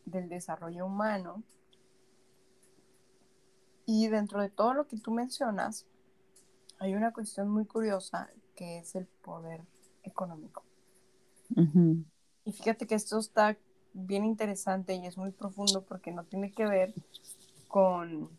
del 0.04 0.28
desarrollo 0.28 0.86
humano. 0.86 1.42
Y 3.86 4.08
dentro 4.08 4.40
de 4.40 4.50
todo 4.50 4.74
lo 4.74 4.86
que 4.86 4.98
tú 4.98 5.12
mencionas, 5.12 5.86
hay 6.78 6.94
una 6.94 7.12
cuestión 7.12 7.48
muy 7.48 7.64
curiosa 7.64 8.30
que 8.54 8.78
es 8.78 8.94
el 8.94 9.06
poder 9.06 9.62
económico. 10.02 10.62
Y 12.44 12.52
fíjate 12.52 12.86
que 12.86 12.94
esto 12.94 13.18
está 13.18 13.56
bien 13.92 14.24
interesante 14.24 14.94
y 14.94 15.06
es 15.06 15.16
muy 15.16 15.30
profundo 15.30 15.82
porque 15.82 16.12
no 16.12 16.24
tiene 16.24 16.52
que 16.52 16.66
ver 16.66 16.94
con 17.68 18.30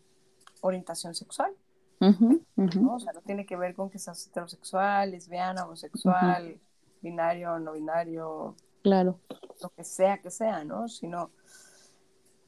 orientación 0.60 1.14
sexual. 1.14 1.52
¿no? 2.00 2.94
O 2.94 3.00
sea, 3.00 3.12
no 3.12 3.20
tiene 3.22 3.46
que 3.46 3.56
ver 3.56 3.74
con 3.74 3.88
que 3.88 3.98
seas 3.98 4.26
heterosexual, 4.26 5.10
lesbiana, 5.10 5.64
homosexual, 5.64 6.58
binario, 7.00 7.58
no 7.58 7.72
binario. 7.72 8.56
Claro. 8.82 9.20
Lo 9.62 9.70
que 9.70 9.84
sea 9.84 10.18
que 10.18 10.30
sea, 10.30 10.64
¿no? 10.64 10.88
Sino 10.88 11.30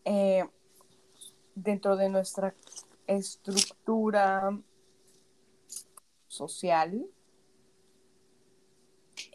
eh, 0.05 0.45
dentro 1.55 1.97
de 1.97 2.09
nuestra 2.09 2.55
estructura 3.07 4.57
social, 6.29 7.07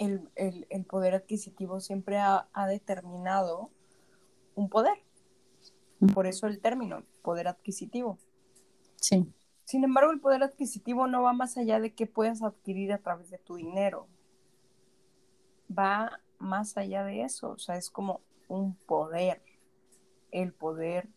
el, 0.02 0.86
poder 0.86 1.14
adquisitivo 1.14 1.80
siempre 1.80 2.18
ha, 2.18 2.48
ha, 2.54 2.68
determinado 2.68 3.70
un 4.56 4.70
poder. 4.70 4.98
Por 6.14 6.26
eso 6.26 6.48
el 6.48 6.60
término, 6.60 7.04
poder 7.22 7.48
adquisitivo. 7.48 8.18
Sí. 8.96 9.32
Sin 9.66 9.84
embargo, 9.84 10.12
el 10.12 10.20
poder 10.20 10.42
adquisitivo 10.44 11.06
no 11.06 11.22
va 11.22 11.34
más 11.34 11.58
allá 11.58 11.80
de 11.80 11.94
qué 11.94 12.08
puedas 12.08 12.42
adquirir 12.42 12.92
a 12.92 12.98
través 12.98 13.30
de 13.30 13.38
tu 13.38 13.56
dinero. 13.56 14.08
Va 15.78 16.20
más 16.40 16.76
allá 16.78 17.04
de 17.04 17.22
eso, 17.22 17.52
o 17.52 17.60
sea, 17.60 17.78
es 17.78 17.92
como 17.92 18.22
un 18.48 18.76
poder, 18.76 19.44
el 20.32 20.52
poder 20.52 21.08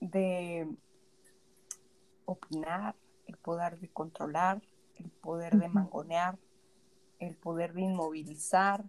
de 0.00 0.68
opinar, 2.24 2.96
el 3.26 3.36
poder 3.36 3.78
de 3.78 3.88
controlar, 3.88 4.60
el 4.96 5.10
poder 5.10 5.56
de 5.56 5.68
mangonear, 5.68 6.36
el 7.18 7.36
poder 7.36 7.72
de 7.72 7.82
inmovilizar, 7.82 8.84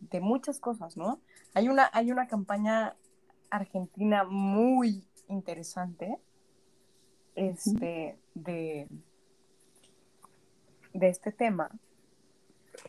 de 0.00 0.20
muchas 0.20 0.58
cosas, 0.60 0.96
¿no? 0.96 1.20
Hay 1.54 1.68
una, 1.68 1.90
hay 1.92 2.10
una 2.10 2.26
campaña 2.26 2.96
argentina 3.50 4.24
muy 4.24 5.04
interesante 5.28 6.18
este, 7.34 8.18
de, 8.34 8.88
de 10.92 11.08
este 11.08 11.32
tema 11.32 11.70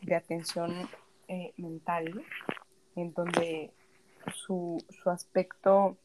de 0.02 0.14
atención 0.14 0.88
eh, 1.28 1.52
mental, 1.56 2.24
en 2.96 3.12
donde 3.12 3.72
su, 4.34 4.78
aspecto, 5.06 5.96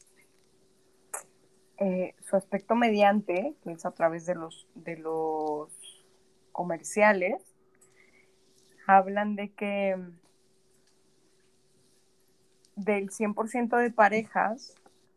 eh, 1.78 2.14
su 2.20 2.36
aspecto 2.36 2.74
mediante, 2.74 3.54
que 3.62 3.72
es 3.72 3.84
a 3.84 3.92
través 3.92 4.26
de 4.26 4.34
los, 4.34 4.66
de 4.74 4.96
los 4.96 5.70
comerciales, 6.52 7.49
hablan 8.86 9.36
de 9.36 9.52
que 9.52 9.96
del 12.76 13.10
100% 13.10 13.76
de 13.76 13.90
parejas, 13.90 14.74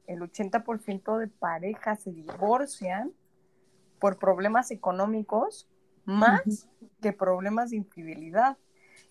el 0.08 0.22
80% 0.22 1.18
de 1.18 1.28
parejas 1.28 2.04
se 2.04 2.12
divorcian 2.12 3.14
por 4.00 4.20
problemas 4.20 4.72
económicos 4.72 5.68
más 6.06 6.68
que 7.02 7.14
problemas 7.14 7.70
de 7.70 7.78
infidelidad. 7.78 8.58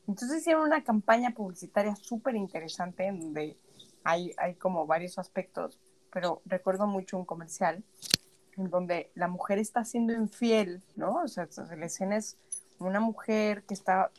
Entonces 0.07 0.41
hicieron 0.41 0.67
una 0.67 0.85
campaña 0.85 1.31
publicitaria 1.31 1.97
súper 1.97 2.35
interesante 2.37 3.07
en 3.07 3.21
donde 3.21 3.57
hay, 4.05 4.35
hay 4.37 4.55
como 4.57 4.87
varios 4.87 5.19
aspectos, 5.19 5.81
pero 6.13 6.43
recuerdo 6.45 6.87
mucho 6.87 7.17
un 7.17 7.25
comercial 7.25 7.83
en 8.57 8.69
donde 8.69 9.11
la 9.15 9.29
mujer 9.29 9.59
está 9.59 9.85
siendo 9.85 10.13
infiel, 10.13 10.83
¿no? 10.97 11.23
O 11.23 11.29
sea, 11.29 11.49
la 11.77 11.87
escena 11.87 12.17
es 12.17 12.37
una 12.79 13.01
mujer 13.01 13.63
que 13.63 13.75
está 13.75 14.11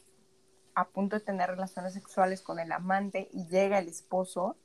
a 0.75 0.87
punto 0.87 1.17
de 1.17 1.25
tener 1.25 1.49
relaciones 1.49 1.93
sexuales 1.93 2.41
con 2.41 2.59
el 2.59 2.71
amante 2.71 3.29
y 3.31 3.47
llega 3.47 3.79
el 3.79 3.87
esposo 3.87 4.55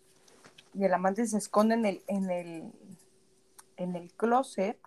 y 0.74 0.84
el 0.84 0.94
amante 0.94 1.26
se 1.26 1.38
esconde 1.38 1.74
en 1.74 1.86
el, 1.86 2.02
en 2.06 2.30
el, 2.30 2.72
en 3.76 3.96
el 3.96 4.12
closet 4.12 4.78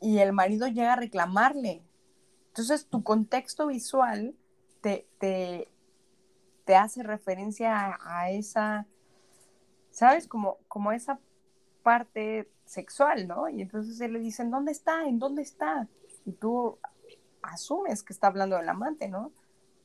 y 0.00 0.18
el 0.18 0.32
marido 0.32 0.66
llega 0.68 0.92
a 0.94 0.96
reclamarle. 0.96 1.82
Entonces 2.48 2.86
tu 2.86 3.02
contexto 3.02 3.66
visual 3.66 4.34
te, 4.80 5.06
te, 5.18 5.68
te 6.64 6.76
hace 6.76 7.02
referencia 7.02 7.98
a, 8.02 8.30
esa, 8.30 8.86
¿sabes? 9.90 10.28
Como, 10.28 10.58
como 10.68 10.92
esa 10.92 11.18
parte 11.82 12.50
sexual, 12.64 13.26
¿no? 13.26 13.48
Y 13.48 13.62
entonces 13.62 14.00
él 14.00 14.12
le 14.12 14.18
dice, 14.20 14.42
¿en 14.42 14.50
dónde 14.50 14.72
está? 14.72 15.06
¿En 15.06 15.18
dónde 15.18 15.42
está? 15.42 15.88
Y 16.24 16.32
tú 16.32 16.78
asumes 17.52 18.02
que 18.02 18.12
está 18.12 18.28
hablando 18.28 18.56
del 18.56 18.68
amante, 18.68 19.08
¿no? 19.08 19.32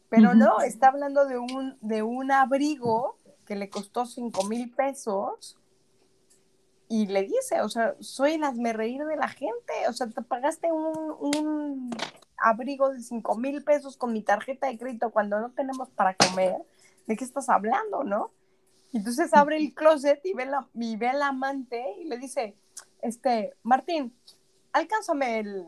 Pero 0.10 0.34
no, 0.34 0.62
está 0.62 0.88
hablando 0.88 1.26
de 1.26 1.38
un, 1.38 1.78
de 1.82 2.02
un 2.02 2.32
abrigo 2.32 3.16
que 3.46 3.56
le 3.56 3.70
costó 3.70 4.06
cinco 4.06 4.44
mil 4.46 4.72
pesos 4.72 5.58
y 6.88 7.06
le 7.06 7.24
dice, 7.24 7.62
o 7.62 7.70
sea, 7.70 7.96
soy 8.00 8.34
el 8.34 8.44
hazme 8.44 8.74
reír 8.74 9.06
de 9.06 9.16
la 9.16 9.28
gente, 9.28 9.74
o 9.88 9.94
sea, 9.94 10.08
te 10.08 10.24
pagaste 10.24 10.72
un, 10.72 11.16
un 11.20 11.96
abrigo 12.38 12.90
de 12.90 13.02
cinco 13.02 13.36
mil 13.38 13.64
pesos 13.64 13.98
con 13.98 14.12
mi 14.12 14.24
tarjeta 14.24 14.68
de 14.68 14.80
crédito 14.80 15.12
cuando 15.12 15.40
no 15.40 15.52
tenemos 15.52 15.90
para 15.90 16.16
comer, 16.16 16.56
¿de 17.06 17.16
qué 17.16 17.24
estás 17.24 17.50
hablando, 17.50 18.04
no? 18.04 18.32
Entonces 18.92 19.34
abre 19.36 19.58
el 19.58 19.76
closet 19.76 20.20
y 20.26 20.34
ve, 20.34 20.48
la, 20.48 20.68
y 20.74 20.96
ve 20.96 21.10
al 21.10 21.22
amante 21.22 21.84
y 22.00 22.06
le 22.06 22.18
dice, 22.18 22.56
este, 23.04 23.54
Martín, 23.62 24.16
alcánzame 24.74 25.40
el, 25.40 25.68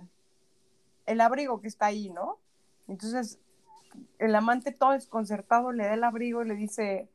el 1.12 1.22
abrigo 1.22 1.62
que 1.62 1.68
está 1.68 1.88
ahí, 1.88 2.10
¿no? 2.10 2.40
Entonces 2.88 3.40
el 4.20 4.36
amante 4.36 4.72
todo 4.72 4.92
desconcertado 4.92 5.72
le 5.72 5.86
da 5.86 5.94
el 5.94 6.04
abrigo 6.04 6.44
y 6.44 6.48
le 6.48 6.56
dice, 6.56 7.10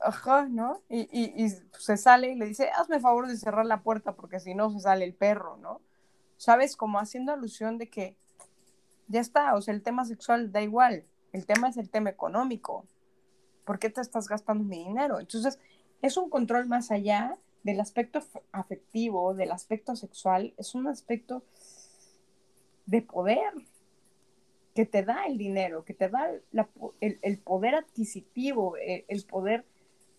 ajá, 0.00 0.46
¿no? 0.46 0.82
Y, 0.88 1.08
y, 1.10 1.50
se 1.78 1.96
sale 1.96 2.32
y 2.32 2.34
le 2.34 2.46
dice, 2.46 2.70
hazme 2.70 3.00
favor 3.00 3.26
de 3.26 3.36
cerrar 3.36 3.66
la 3.66 3.82
puerta 3.82 4.12
porque 4.12 4.40
si 4.40 4.54
no 4.54 4.70
se 4.70 4.80
sale 4.80 5.04
el 5.04 5.14
perro, 5.14 5.56
¿no? 5.56 5.80
¿Sabes? 6.36 6.76
Como 6.76 6.98
haciendo 6.98 7.32
alusión 7.32 7.78
de 7.78 7.88
que 7.88 8.16
ya 9.08 9.20
está, 9.20 9.54
o 9.54 9.60
sea, 9.60 9.74
el 9.74 9.82
tema 9.82 10.04
sexual 10.04 10.52
da 10.52 10.62
igual, 10.62 11.04
el 11.32 11.46
tema 11.46 11.68
es 11.68 11.76
el 11.76 11.90
tema 11.90 12.10
económico. 12.10 12.86
¿Por 13.64 13.78
qué 13.78 13.90
te 13.90 14.00
estás 14.00 14.28
gastando 14.28 14.64
mi 14.64 14.84
dinero? 14.84 15.20
Entonces, 15.20 15.58
es 16.02 16.16
un 16.16 16.30
control 16.30 16.66
más 16.66 16.90
allá 16.90 17.36
del 17.62 17.78
aspecto 17.80 18.20
afectivo, 18.52 19.34
del 19.34 19.52
aspecto 19.52 19.94
sexual, 19.96 20.54
es 20.56 20.74
un 20.74 20.86
aspecto 20.86 21.42
de 22.90 23.02
poder 23.02 23.52
que 24.74 24.84
te 24.84 25.04
da 25.04 25.26
el 25.26 25.38
dinero, 25.38 25.84
que 25.84 25.94
te 25.94 26.08
da 26.08 26.28
el, 27.00 27.38
poder 27.38 27.76
adquisitivo, 27.76 28.76
el, 28.76 29.04
el 29.06 29.24
poder 29.26 29.64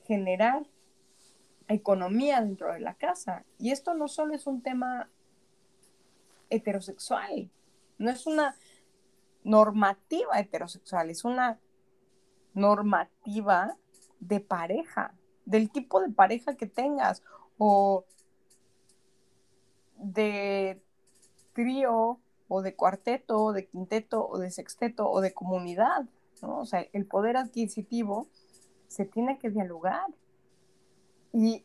generar 0.05 0.65
economía 1.67 2.39
dentro 2.39 2.71
de 2.71 2.79
la 2.79 2.93
casa. 2.93 3.43
Y 3.59 3.71
esto 3.71 3.93
no 3.93 4.07
solo 4.07 4.33
es 4.33 4.47
un 4.47 4.61
tema 4.61 5.09
heterosexual, 6.49 7.51
no 7.97 8.09
es 8.09 8.25
una 8.25 8.55
normativa 9.43 10.39
heterosexual, 10.39 11.09
es 11.09 11.25
una 11.25 11.59
normativa 12.53 13.75
de 14.21 14.39
pareja, 14.39 15.13
del 15.43 15.69
tipo 15.71 15.99
de 15.99 16.09
pareja 16.09 16.55
que 16.55 16.67
tengas 16.67 17.21
o 17.57 18.05
de 19.97 20.81
trío 21.51 22.20
o 22.53 22.61
de 22.61 22.75
cuarteto 22.75 23.41
o 23.41 23.53
de 23.53 23.65
quinteto 23.65 24.27
o 24.27 24.37
de 24.37 24.51
sexteto 24.51 25.09
o 25.09 25.21
de 25.21 25.33
comunidad, 25.33 26.03
¿no? 26.41 26.59
O 26.59 26.65
sea, 26.65 26.85
el 26.91 27.05
poder 27.05 27.37
adquisitivo 27.37 28.27
se 28.87 29.05
tiene 29.05 29.39
que 29.39 29.49
dialogar. 29.49 30.07
Y 31.31 31.63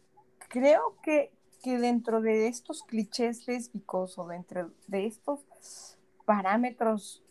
creo 0.48 0.96
que, 1.02 1.32
que 1.60 1.78
dentro 1.78 2.20
de 2.20 2.46
estos 2.46 2.84
clichés 2.84 3.48
lésbicos 3.48 4.16
o 4.16 4.28
dentro 4.28 4.70
de 4.86 5.06
estos 5.06 5.40
parámetros 6.24 7.24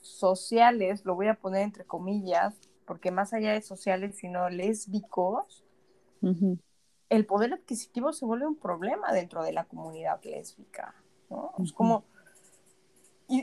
sociales, 0.00 1.04
lo 1.04 1.16
voy 1.16 1.26
a 1.26 1.34
poner 1.34 1.62
entre 1.62 1.84
comillas, 1.84 2.54
porque 2.86 3.10
más 3.10 3.32
allá 3.32 3.52
de 3.52 3.62
sociales, 3.62 4.14
sino 4.16 4.48
lésbicos, 4.48 5.64
el 7.08 7.26
poder 7.26 7.52
adquisitivo 7.52 8.12
se 8.12 8.24
vuelve 8.24 8.46
un 8.46 8.56
problema 8.56 9.12
dentro 9.12 9.42
de 9.42 9.52
la 9.52 9.64
comunidad 9.64 10.22
lésbica, 10.22 10.94
¿no? 11.28 11.52
Es 11.60 11.72
como... 11.72 12.04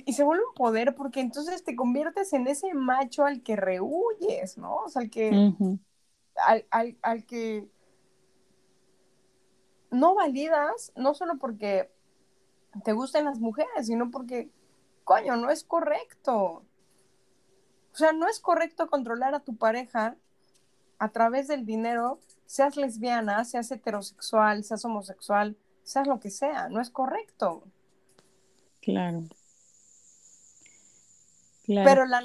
Y, 0.06 0.14
se 0.14 0.24
vuelve 0.24 0.44
un 0.46 0.54
poder 0.54 0.96
porque 0.96 1.20
entonces 1.20 1.64
te 1.64 1.76
conviertes 1.76 2.32
en 2.34 2.48
ese 2.48 2.74
macho 2.74 3.26
al 3.26 3.44
que 3.44 3.56
rehuyes, 3.56 4.58
¿no? 4.58 4.76
O 4.76 4.90
sea, 4.90 5.02
al 5.02 5.10
que... 5.10 5.54
al, 6.36 6.98
al 7.02 7.26
que 7.26 7.68
no 9.90 10.16
validas, 10.16 10.94
no 10.96 11.14
solo 11.14 11.38
porque 11.38 11.92
te 12.86 12.94
gusten 12.94 13.26
las 13.26 13.40
mujeres, 13.40 13.88
sino 13.88 14.10
porque 14.12 14.50
coño, 15.04 15.36
no 15.36 15.50
es 15.50 15.64
correcto. 15.64 16.64
O 17.94 17.98
sea, 17.98 18.14
no 18.14 18.30
es 18.30 18.40
correcto 18.40 18.90
controlar 18.90 19.36
a 19.36 19.42
tu 19.42 19.58
pareja 19.58 20.16
a 20.98 21.10
través 21.10 21.48
del 21.48 21.66
dinero, 21.66 22.20
seas 22.46 22.78
lesbiana, 22.78 23.44
seas 23.44 23.72
heterosexual, 23.72 24.64
seas 24.64 24.86
homosexual, 24.86 25.58
seas 25.84 26.08
lo 26.08 26.20
que 26.20 26.30
sea, 26.30 26.70
no 26.70 26.80
es 26.80 26.90
correcto. 26.90 27.64
Claro. 28.82 29.24
Pero, 31.76 32.06
la 32.06 32.22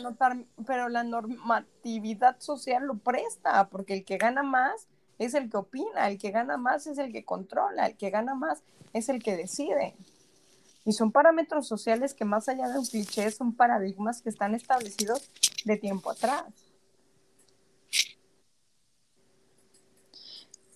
pero 0.66 0.88
la 0.88 1.04
normatividad 1.04 2.40
social 2.40 2.86
lo 2.86 2.96
presta, 2.98 3.68
porque 3.68 3.94
el 3.94 4.04
que 4.04 4.16
gana 4.16 4.42
más 4.42 4.88
es 5.18 5.34
el 5.34 5.50
que 5.50 5.56
opina, 5.56 6.08
el 6.08 6.18
que 6.18 6.30
gana 6.30 6.56
más 6.56 6.86
es 6.86 6.98
el 6.98 7.12
que 7.12 7.24
controla, 7.24 7.86
el 7.86 7.96
que 7.96 8.10
gana 8.10 8.34
más 8.34 8.62
es 8.92 9.08
el 9.08 9.22
que 9.22 9.36
decide. 9.36 9.94
Y 10.84 10.92
son 10.92 11.10
parámetros 11.10 11.66
sociales 11.66 12.14
que 12.14 12.24
más 12.24 12.48
allá 12.48 12.68
de 12.68 12.78
un 12.78 12.86
cliché 12.86 13.30
son 13.30 13.54
paradigmas 13.54 14.22
que 14.22 14.28
están 14.28 14.54
establecidos 14.54 15.30
de 15.64 15.76
tiempo 15.76 16.10
atrás. 16.10 16.44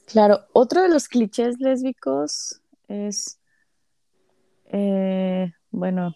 Claro, 0.06 0.44
otro 0.52 0.82
de 0.82 0.88
los 0.88 1.06
clichés 1.06 1.60
lésbicos 1.60 2.60
es, 2.88 3.38
eh, 4.66 5.52
bueno, 5.70 6.14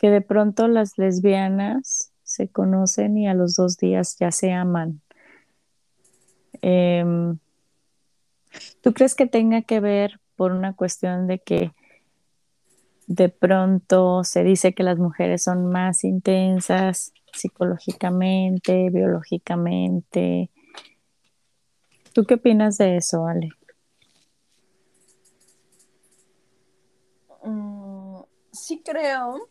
que 0.00 0.10
de 0.10 0.22
pronto 0.22 0.66
las 0.66 0.96
lesbianas 0.98 2.12
se 2.22 2.48
conocen 2.48 3.18
y 3.18 3.28
a 3.28 3.34
los 3.34 3.54
dos 3.54 3.76
días 3.76 4.16
ya 4.18 4.32
se 4.32 4.50
aman. 4.50 5.02
Em, 6.62 7.38
¿Tú 8.80 8.94
crees 8.94 9.14
que 9.14 9.26
tenga 9.26 9.62
que 9.62 9.78
ver 9.80 10.20
por 10.36 10.52
una 10.52 10.74
cuestión 10.74 11.26
de 11.26 11.38
que 11.38 11.72
de 13.06 13.28
pronto 13.28 14.24
se 14.24 14.42
dice 14.42 14.72
que 14.72 14.84
las 14.84 14.98
mujeres 14.98 15.42
son 15.42 15.66
más 15.66 16.04
intensas 16.04 17.12
psicológicamente, 17.32 18.88
biológicamente. 18.90 20.50
¿Tú 22.14 22.24
qué 22.24 22.34
opinas 22.34 22.78
de 22.78 22.96
eso, 22.96 23.26
Ale? 23.26 23.50
Mm, 27.44 28.20
sí 28.52 28.82
creo, 28.84 29.48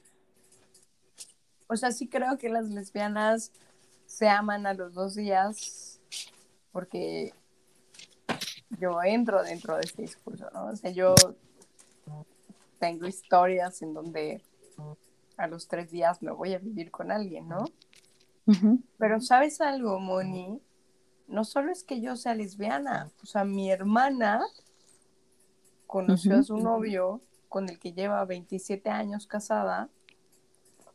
o 1.69 1.77
sea, 1.77 1.91
sí 1.91 2.07
creo 2.07 2.37
que 2.39 2.49
las 2.49 2.69
lesbianas 2.69 3.51
se 4.07 4.27
aman 4.27 4.65
a 4.65 4.73
los 4.73 4.95
dos 4.95 5.13
días 5.13 5.99
porque 6.71 7.31
yo 8.79 9.01
entro 9.03 9.43
dentro 9.43 9.75
de 9.75 9.81
este 9.81 10.01
discurso, 10.01 10.49
¿no? 10.51 10.65
O 10.65 10.75
sea, 10.75 10.89
yo 10.89 11.13
tengo 12.79 13.05
historias 13.05 13.83
en 13.83 13.93
donde 13.93 14.41
a 15.37 15.47
los 15.47 15.67
tres 15.67 15.91
días 15.91 16.23
me 16.23 16.31
voy 16.31 16.55
a 16.55 16.59
vivir 16.59 16.89
con 16.89 17.11
alguien, 17.11 17.47
¿no? 17.47 17.65
Pero 18.97 19.21
sabes 19.21 19.61
algo, 19.61 19.99
Moni, 19.99 20.59
no 21.27 21.43
solo 21.43 21.71
es 21.71 21.83
que 21.83 22.01
yo 22.01 22.15
sea 22.15 22.33
lesbiana, 22.33 23.11
o 23.21 23.27
sea, 23.27 23.43
mi 23.43 23.69
hermana 23.69 24.41
conoció 25.85 26.37
a 26.37 26.43
su 26.43 26.57
novio 26.57 27.21
con 27.47 27.69
el 27.69 27.77
que 27.77 27.93
lleva 27.93 28.25
27 28.25 28.89
años 28.89 29.27
casada 29.27 29.87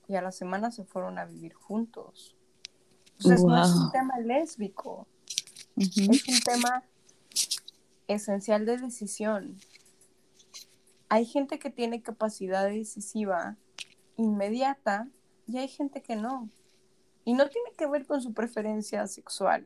y 0.08 0.16
a 0.16 0.22
la 0.22 0.32
semana 0.32 0.70
se 0.70 0.84
fueron 0.84 1.18
a 1.18 1.24
vivir 1.24 1.54
juntos. 1.54 2.36
Entonces 3.18 3.44
no 3.44 3.62
es 3.62 3.70
un 3.70 3.90
tema 3.92 4.18
lésbico, 4.18 5.06
es 5.76 5.96
un 6.28 6.40
tema 6.44 6.82
esencial 8.06 8.66
de 8.66 8.78
decisión 8.78 9.56
hay 11.14 11.26
gente 11.26 11.60
que 11.60 11.70
tiene 11.70 12.02
capacidad 12.02 12.68
decisiva 12.68 13.56
inmediata 14.16 15.08
y 15.46 15.58
hay 15.58 15.68
gente 15.68 16.02
que 16.02 16.16
no. 16.16 16.50
Y 17.24 17.34
no 17.34 17.48
tiene 17.48 17.70
que 17.78 17.86
ver 17.86 18.04
con 18.04 18.20
su 18.20 18.34
preferencia 18.34 19.06
sexual, 19.06 19.64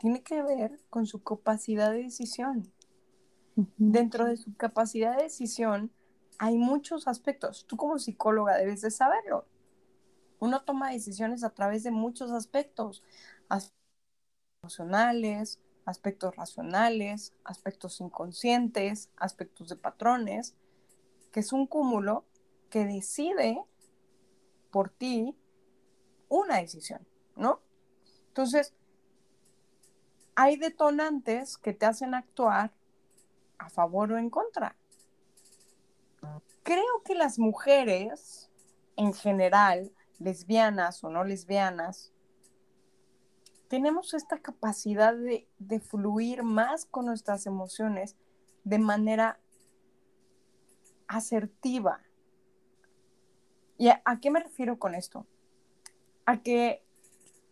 tiene 0.00 0.24
que 0.24 0.42
ver 0.42 0.80
con 0.90 1.06
su 1.06 1.22
capacidad 1.22 1.92
de 1.92 2.02
decisión. 2.02 2.72
Dentro 3.76 4.26
de 4.26 4.36
su 4.36 4.56
capacidad 4.56 5.16
de 5.16 5.22
decisión 5.22 5.92
hay 6.38 6.56
muchos 6.56 7.08
aspectos. 7.08 7.66
Tú 7.66 7.76
como 7.76 7.98
psicóloga 7.98 8.56
debes 8.56 8.80
de 8.82 8.90
saberlo. 8.90 9.46
Uno 10.38 10.62
toma 10.62 10.90
decisiones 10.90 11.44
a 11.44 11.50
través 11.50 11.82
de 11.82 11.90
muchos 11.90 12.30
aspectos, 12.30 13.02
aspectos 13.48 13.76
emocionales, 14.62 15.60
aspectos 15.86 16.36
racionales, 16.36 17.32
aspectos 17.44 18.00
inconscientes, 18.00 19.10
aspectos 19.16 19.68
de 19.68 19.76
patrones, 19.76 20.54
que 21.32 21.40
es 21.40 21.52
un 21.52 21.66
cúmulo 21.66 22.24
que 22.70 22.84
decide 22.84 23.64
por 24.70 24.90
ti 24.90 25.36
una 26.28 26.56
decisión, 26.56 27.06
¿no? 27.36 27.60
Entonces, 28.28 28.74
hay 30.34 30.56
detonantes 30.56 31.56
que 31.56 31.72
te 31.72 31.86
hacen 31.86 32.14
actuar 32.14 32.72
a 33.58 33.70
favor 33.70 34.12
o 34.12 34.18
en 34.18 34.28
contra. 34.28 34.76
Creo 36.66 37.04
que 37.04 37.14
las 37.14 37.38
mujeres, 37.38 38.50
en 38.96 39.14
general, 39.14 39.92
lesbianas 40.18 41.04
o 41.04 41.10
no 41.10 41.22
lesbianas, 41.22 42.12
tenemos 43.68 44.14
esta 44.14 44.40
capacidad 44.40 45.14
de, 45.14 45.80
fluir 45.80 46.42
más 46.42 46.84
con 46.84 47.06
nuestras 47.06 47.46
emociones 47.46 48.16
de 48.64 48.80
manera 48.80 49.38
asertiva. 51.06 52.00
¿Y 53.78 53.86
a, 53.90 54.02
qué 54.20 54.32
me 54.32 54.40
refiero 54.40 54.76
con 54.76 54.96
esto? 54.96 55.24
A 56.24 56.42
que 56.42 56.82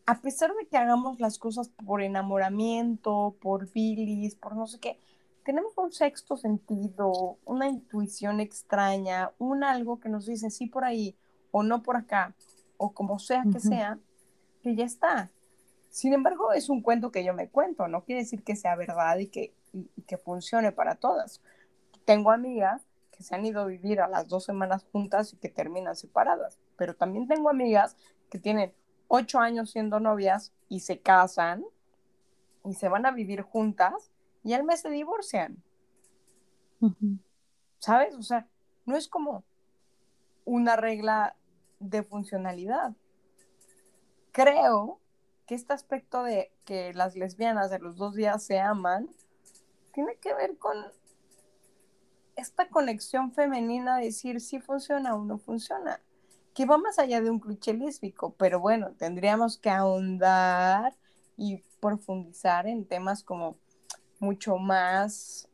a 0.06 0.22
pesar 0.22 0.52
de 0.56 0.66
que 0.66 0.76
hagamos 0.76 1.20
las 1.20 1.38
cosas 1.38 1.68
por 1.68 2.02
enamoramiento, 2.02 3.36
por 3.40 3.70
bilis, 3.70 4.34
por 4.34 4.56
no 4.56 4.66
sé 4.66 4.80
qué, 4.80 4.98
tenemos 5.44 5.76
un 5.76 5.92
sexto 5.92 6.36
sentido, 6.36 7.38
una 7.44 7.68
intuición 7.68 8.40
extraña, 8.40 9.32
un 9.38 9.62
algo 9.62 10.00
que 10.00 10.08
nos 10.08 10.26
dice 10.26 10.50
sí 10.50 10.66
por 10.66 10.84
ahí 10.84 11.16
o 11.50 11.62
no 11.62 11.82
por 11.82 11.96
acá, 11.96 12.34
o 12.76 12.92
como 12.92 13.18
sea 13.18 13.44
que 13.52 13.60
sea, 13.60 13.98
que 14.62 14.74
ya 14.74 14.84
está. 14.84 15.30
Sin 15.90 16.12
embargo, 16.12 16.52
es 16.52 16.68
un 16.68 16.82
cuento 16.82 17.12
que 17.12 17.22
yo 17.24 17.34
me 17.34 17.48
cuento, 17.48 17.86
no 17.86 18.04
quiere 18.04 18.22
decir 18.22 18.42
que 18.42 18.56
sea 18.56 18.74
verdad 18.74 19.18
y 19.18 19.28
que, 19.28 19.54
y 19.72 20.02
que 20.02 20.16
funcione 20.16 20.72
para 20.72 20.96
todas. 20.96 21.40
Tengo 22.04 22.32
amigas 22.32 22.82
que 23.12 23.22
se 23.22 23.34
han 23.34 23.44
ido 23.44 23.60
a 23.60 23.66
vivir 23.66 24.00
a 24.00 24.08
las 24.08 24.26
dos 24.26 24.44
semanas 24.44 24.84
juntas 24.90 25.32
y 25.32 25.36
que 25.36 25.48
terminan 25.48 25.94
separadas, 25.94 26.58
pero 26.76 26.96
también 26.96 27.28
tengo 27.28 27.48
amigas 27.48 27.96
que 28.30 28.38
tienen 28.38 28.72
ocho 29.08 29.38
años 29.38 29.70
siendo 29.70 30.00
novias 30.00 30.52
y 30.68 30.80
se 30.80 30.98
casan 30.98 31.64
y 32.64 32.74
se 32.74 32.88
van 32.88 33.06
a 33.06 33.12
vivir 33.12 33.42
juntas 33.42 34.10
y 34.44 34.52
al 34.52 34.64
mes 34.64 34.80
se 34.80 34.90
divorcian. 34.90 35.62
¿Sabes? 37.78 38.14
O 38.14 38.22
sea, 38.22 38.46
no 38.84 38.96
es 38.96 39.08
como 39.08 39.42
una 40.44 40.76
regla 40.76 41.34
de 41.80 42.02
funcionalidad. 42.02 42.94
Creo 44.32 45.00
que 45.46 45.54
este 45.54 45.72
aspecto 45.72 46.22
de 46.22 46.52
que 46.64 46.92
las 46.94 47.16
lesbianas 47.16 47.70
de 47.70 47.78
los 47.78 47.96
dos 47.96 48.14
días 48.14 48.42
se 48.42 48.60
aman 48.60 49.08
tiene 49.92 50.16
que 50.16 50.34
ver 50.34 50.58
con 50.58 50.76
esta 52.36 52.68
conexión 52.68 53.32
femenina 53.32 53.98
de 53.98 54.06
decir 54.06 54.40
si 54.40 54.60
funciona 54.60 55.14
o 55.14 55.24
no 55.24 55.38
funciona 55.38 56.00
que 56.54 56.66
va 56.66 56.78
más 56.78 56.98
allá 56.98 57.20
de 57.20 57.30
un 57.30 57.40
cliché 57.40 57.74
lésbico, 57.74 58.34
pero 58.34 58.60
bueno, 58.60 58.92
tendríamos 58.92 59.58
que 59.58 59.70
ahondar 59.70 60.96
y 61.36 61.64
profundizar 61.80 62.68
en 62.68 62.86
temas 62.86 63.24
como 63.24 63.56
mucho 64.24 64.56
más 64.56 65.48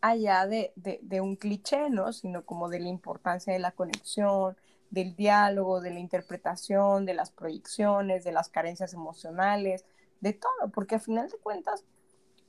allá 0.00 0.46
de, 0.46 0.72
un 1.20 1.36
cliché, 1.36 1.90
¿no? 1.90 2.12
Sino 2.12 2.44
como 2.44 2.68
de 2.68 2.80
la 2.80 2.88
importancia 2.88 3.52
de 3.52 3.58
la 3.58 3.72
conexión, 3.72 4.56
del 4.90 5.16
diálogo, 5.16 5.80
de 5.80 5.90
la 5.90 6.00
interpretación, 6.00 7.06
de 7.06 7.14
las 7.14 7.30
proyecciones, 7.30 8.24
de 8.24 8.32
las 8.32 8.48
carencias 8.48 8.92
emocionales, 8.94 9.84
de 10.20 10.32
todo, 10.32 10.70
porque 10.72 10.96
a 10.96 11.00
final 11.00 11.28
de 11.28 11.38
cuentas 11.38 11.84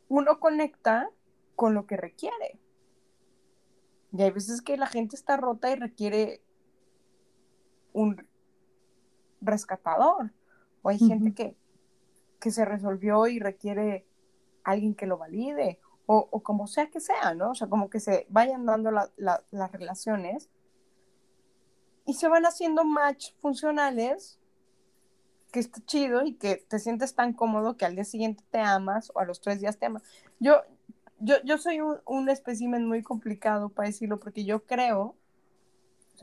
uno 0.09 0.39
conecta 0.39 1.09
con 1.55 1.73
lo 1.73 1.85
que 1.85 1.97
requiere. 1.97 2.59
Y 4.13 4.21
hay 4.21 4.31
veces 4.31 4.61
que 4.61 4.77
la 4.77 4.87
gente 4.87 5.15
está 5.15 5.37
rota 5.37 5.69
y 5.71 5.75
requiere 5.75 6.41
un 7.93 8.25
rescatador. 9.41 10.31
O 10.81 10.89
hay 10.89 10.99
gente 10.99 11.33
que, 11.33 11.55
que 12.39 12.51
se 12.51 12.63
resolvió 12.63 13.27
y 13.27 13.39
requiere 13.39 14.06
alguien 14.71 14.95
que 14.95 15.06
lo 15.06 15.17
valide. 15.17 15.80
O, 16.10 16.41
como 16.41 16.67
sea 16.67 16.89
que 16.89 17.01
sea, 17.01 17.34
¿no? 17.34 17.51
O 17.51 17.56
sea, 17.56 17.67
como 17.67 17.89
que 17.89 17.99
se 17.99 18.27
vayan 18.30 18.65
dando 18.65 18.91
las 18.91 19.71
relaciones 19.73 20.49
y 22.06 22.13
se 22.13 22.30
van 22.30 22.45
haciendo 22.45 22.86
match 22.86 23.34
funcionales 23.41 24.39
que 25.51 25.60
está 25.60 25.82
chido 25.86 26.23
y 26.23 26.36
que 26.36 26.56
te 26.56 26.80
sientes 26.80 27.13
tan 27.13 27.34
cómodo 27.34 27.75
que 27.75 27.84
al 27.84 27.95
día 27.95 28.06
siguiente 28.06 28.43
te 28.51 28.60
amas 28.60 29.12
o 29.15 29.19
a 29.19 29.25
los 29.25 29.41
tres 29.41 29.60
días 29.60 29.80
te 29.80 29.88
amas. 29.88 30.03
Yo, 30.39 30.62
yo, 31.19 31.36
yo 31.43 31.58
soy 31.58 31.82
un, 31.82 31.99
un 32.06 32.30
espécimen 32.30 32.88
muy 32.88 33.03
complicado 33.03 33.67
para 33.67 33.89
decirlo 33.89 34.17
porque 34.17 34.45
yo 34.45 34.63
creo 34.65 35.17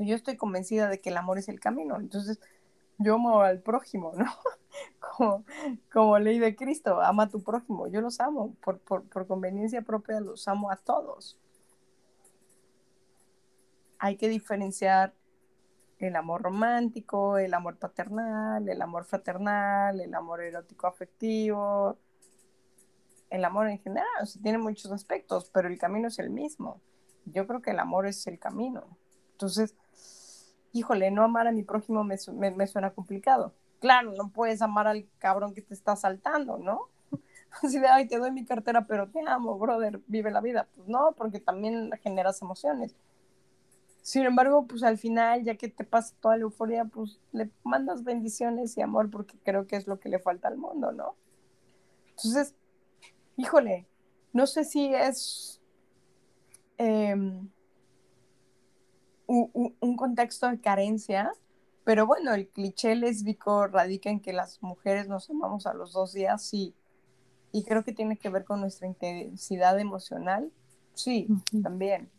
yo 0.03 0.17
estoy 0.17 0.37
convencida 0.37 0.89
de 0.89 1.01
que 1.01 1.11
el 1.11 1.17
amor 1.17 1.39
es 1.39 1.49
el 1.49 1.61
camino. 1.61 1.97
Entonces, 1.97 2.41
yo 2.99 3.15
amo 3.15 3.43
al 3.43 3.61
prójimo, 3.61 4.13
¿no? 4.17 4.27
Como, 5.93 6.19
ley 6.19 6.39
de 6.39 6.57
Cristo, 6.57 7.01
ama 7.01 7.25
a 7.25 7.29
tu 7.29 7.43
prójimo. 7.43 7.87
Yo 7.89 8.01
los 8.01 8.21
amo, 8.21 8.55
por, 8.63 8.81
por, 8.81 9.27
conveniencia 9.27 9.83
propia 9.83 10.21
los 10.21 10.47
amo 10.49 10.71
a 10.71 10.77
todos. 10.77 11.39
Hay 13.99 14.17
que 14.17 14.29
diferenciar 14.29 15.15
el 15.99 16.17
amor 16.17 16.43
romántico, 16.43 17.39
el 17.39 17.55
amor 17.55 17.79
paternal, 17.79 18.69
el 18.69 18.83
amor 18.83 19.05
fraternal, 19.05 20.01
el 20.01 20.15
amor 20.15 20.43
erótico 20.43 20.87
afectivo, 20.87 21.97
el 23.31 23.45
amor 23.45 23.69
en 23.69 23.79
general, 23.79 24.07
tiene 24.43 24.59
muchos 24.59 24.93
aspectos, 24.93 25.51
pero 25.53 25.69
el 25.69 25.79
camino 25.79 26.09
es 26.09 26.19
el 26.19 26.31
mismo. 26.31 26.81
Yo 27.25 27.47
creo 27.47 27.63
que 27.63 27.71
el 27.71 27.79
amor 27.79 28.07
es 28.07 28.27
el 28.27 28.39
camino. 28.39 28.97
Entonces, 29.33 29.75
híjole, 30.73 31.11
no 31.11 31.25
amar 31.25 31.49
a 31.49 31.53
mi 31.53 31.63
prójimo 31.63 32.05
me, 32.05 32.17
suena 32.67 32.93
complicado. 32.93 33.55
Claro, 33.85 34.13
no 34.13 34.31
puedes 34.31 34.63
amar 34.63 34.87
al 34.87 35.07
cabrón 35.19 35.53
que 35.53 35.61
te 35.61 35.75
está 35.75 35.93
asaltando, 35.93 36.57
¿no? 36.57 36.89
Así 37.63 37.79
de, 37.79 37.87
ay, 37.87 38.09
te 38.09 38.17
doy 38.17 38.31
mi 38.31 38.47
cartera, 38.47 38.87
pero 38.87 39.11
te 39.11 39.21
amo, 39.29 39.59
brother, 39.59 40.01
vive 40.07 40.31
la 40.31 40.41
vida. 40.41 40.67
Pues 40.75 40.89
no, 40.89 41.13
porque 41.15 41.39
también 41.39 41.91
generas 42.03 42.41
emociones. 42.41 42.97
Sin 44.01 44.25
embargo, 44.25 44.67
pues 44.67 44.83
al 44.85 44.97
final, 44.97 45.45
ya 45.45 45.57
que 45.57 45.69
te 45.69 45.85
pasa 45.85 46.15
toda 46.19 46.39
la 46.39 46.45
euforia, 46.45 46.87
pues 46.87 47.21
le 47.33 47.51
mandas 47.63 48.05
bendiciones 48.05 48.75
y 48.79 48.81
amor 48.81 49.11
porque 49.11 49.37
creo 49.45 49.67
que 49.67 49.77
es 49.77 49.87
lo 49.87 50.01
que 50.01 50.09
le 50.09 50.19
falta 50.19 50.49
al 50.49 50.57
mundo, 50.57 50.91
¿no? 50.91 51.15
Entonces, 52.09 52.55
híjole, 53.37 53.87
no 54.33 54.47
sé 54.47 54.65
si 54.65 54.95
es 54.95 55.61
em, 56.79 57.51
un, 59.27 59.97
contexto 59.99 60.49
de 60.49 60.59
carencia, 60.59 61.35
pero 61.85 62.07
bueno, 62.07 62.33
el 62.33 62.49
cliché 62.49 62.95
lésbico 62.95 63.67
radica 63.67 64.11
en 64.11 64.21
que 64.21 64.33
las 64.33 64.63
mujeres 64.63 65.07
nos 65.07 65.29
amamos 65.29 65.67
a 65.67 65.75
los 65.75 65.93
dos 65.93 66.15
días, 66.15 66.43
sí, 66.43 66.75
y 67.53 67.63
creo 67.65 67.85
que 67.85 67.93
tiene 67.93 68.17
que 68.17 68.31
ver 68.31 68.45
con 68.45 68.61
nuestra 68.61 68.89
intensidad 68.89 69.79
emocional, 69.79 70.51
sí, 70.95 71.29
también. 71.63 72.11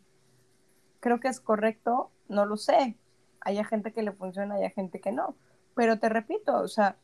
Creo 1.00 1.20
que 1.20 1.28
es 1.28 1.40
correcto, 1.40 2.10
no 2.28 2.46
lo 2.46 2.56
sé. 2.56 2.96
Hay 3.40 3.62
gente 3.64 3.92
que 3.92 4.02
le 4.02 4.12
funciona, 4.12 4.54
hay 4.54 4.70
gente 4.70 4.98
que 4.98 5.12
no. 5.12 5.36
Pero 5.74 5.98
te 5.98 6.08
repito, 6.08 6.56
o 6.56 6.68
sea, 6.68 6.96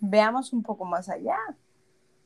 veamos 0.00 0.52
un 0.52 0.62
poco 0.62 0.86
más 0.86 1.10
allá. 1.10 1.36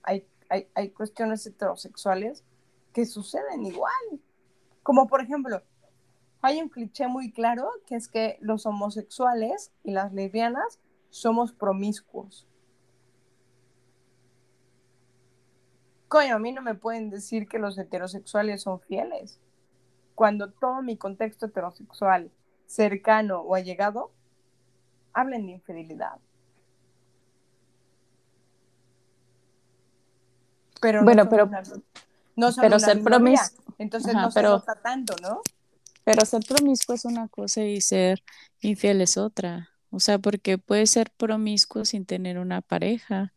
Hay, 0.05 0.29
hay, 0.49 0.69
hay 0.75 0.91
cuestiones 0.91 1.45
heterosexuales 1.45 2.45
que 2.93 3.05
suceden 3.05 3.65
igual. 3.67 4.21
Como 4.85 5.09
por 5.09 5.23
ejemplo, 5.23 5.61
hay 6.41 6.61
un 6.61 6.69
cliché 6.69 7.09
muy 7.09 7.33
claro 7.33 7.71
que 7.87 7.97
es 7.97 8.09
que 8.09 8.39
los 8.41 8.67
homosexuales 8.67 9.73
y 9.83 9.91
las 9.91 10.13
lesbianas 10.13 10.79
somos 11.11 11.53
promiscuos. 11.53 12.47
Coño, 16.07 16.37
a 16.37 16.39
mí 16.39 16.53
no 16.53 16.63
me 16.63 16.75
pueden 16.75 17.11
decir 17.11 17.49
que 17.49 17.59
los 17.59 17.77
heterosexuales 17.77 18.63
son 18.63 18.81
fieles. 18.81 19.41
Cuando 20.15 20.51
todo 20.51 20.81
mi 20.83 20.97
contexto 20.97 21.47
heterosexual 21.47 22.31
cercano 22.67 23.41
o 23.41 23.55
allegado 23.55 24.13
hablen 25.13 25.47
de 25.47 25.53
infidelidad. 25.53 26.19
Pero 30.81 31.03
bueno, 31.03 31.29
pero, 31.29 31.51
no 32.37 32.51
pero 32.61 32.79
ser 32.79 33.03
promiscuo. 33.03 33.65
Entonces 33.79 34.15
no 34.15 34.31
se 34.31 34.43
nota 34.43 34.77
tanto, 34.77 35.15
¿no? 35.21 35.43
Pero 36.09 36.25
ser 36.25 36.41
promiscuo 36.41 36.95
es 36.95 37.05
una 37.05 37.29
cosa 37.29 37.67
y 37.67 37.83
ser 37.83 38.25
infiel 38.63 39.03
es 39.03 39.19
otra. 39.19 39.69
O 39.91 40.01
sea, 40.01 40.19
porque 40.19 40.57
puedes 40.57 40.89
ser 40.93 41.11
promiscuo 41.11 41.85
sin 41.85 42.07
tener 42.07 42.39
una 42.39 42.63
pareja. 42.63 43.35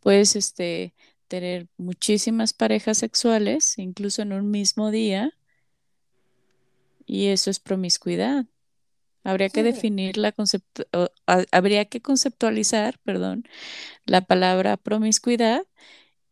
Puedes 0.00 0.34
este, 0.34 0.94
tener 1.28 1.68
muchísimas 1.76 2.54
parejas 2.54 2.96
sexuales, 2.96 3.76
incluso 3.76 4.22
en 4.22 4.32
un 4.32 4.50
mismo 4.50 4.90
día, 4.90 5.34
y 7.04 7.26
eso 7.26 7.50
es 7.50 7.60
promiscuidad. 7.60 8.46
Habría 9.22 9.50
que 9.50 9.62
definir 9.62 10.16
la 10.16 10.32
concepto 10.32 10.86
habría 11.26 11.84
que 11.84 12.00
conceptualizar, 12.00 12.98
perdón, 13.00 13.44
la 14.06 14.22
palabra 14.22 14.78
promiscuidad 14.78 15.66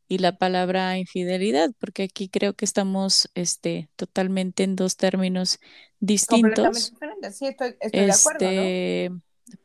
y 0.09 0.19
la 0.19 0.37
palabra 0.37 0.99
infidelidad, 0.99 1.71
porque 1.79 2.05
aquí 2.05 2.29
creo 2.29 2.55
que 2.55 2.65
estamos 2.65 3.31
este, 3.35 3.89
totalmente 3.97 4.63
en 4.63 4.77
dos 4.77 4.97
términos 4.97 5.61
distintos. 6.01 6.91
Completamente 6.91 6.91
diferentes, 6.91 7.37
sí, 7.37 7.47
estoy, 7.47 7.77
de 7.93 8.13
acuerdo. 8.13 8.47
Este, 8.47 9.11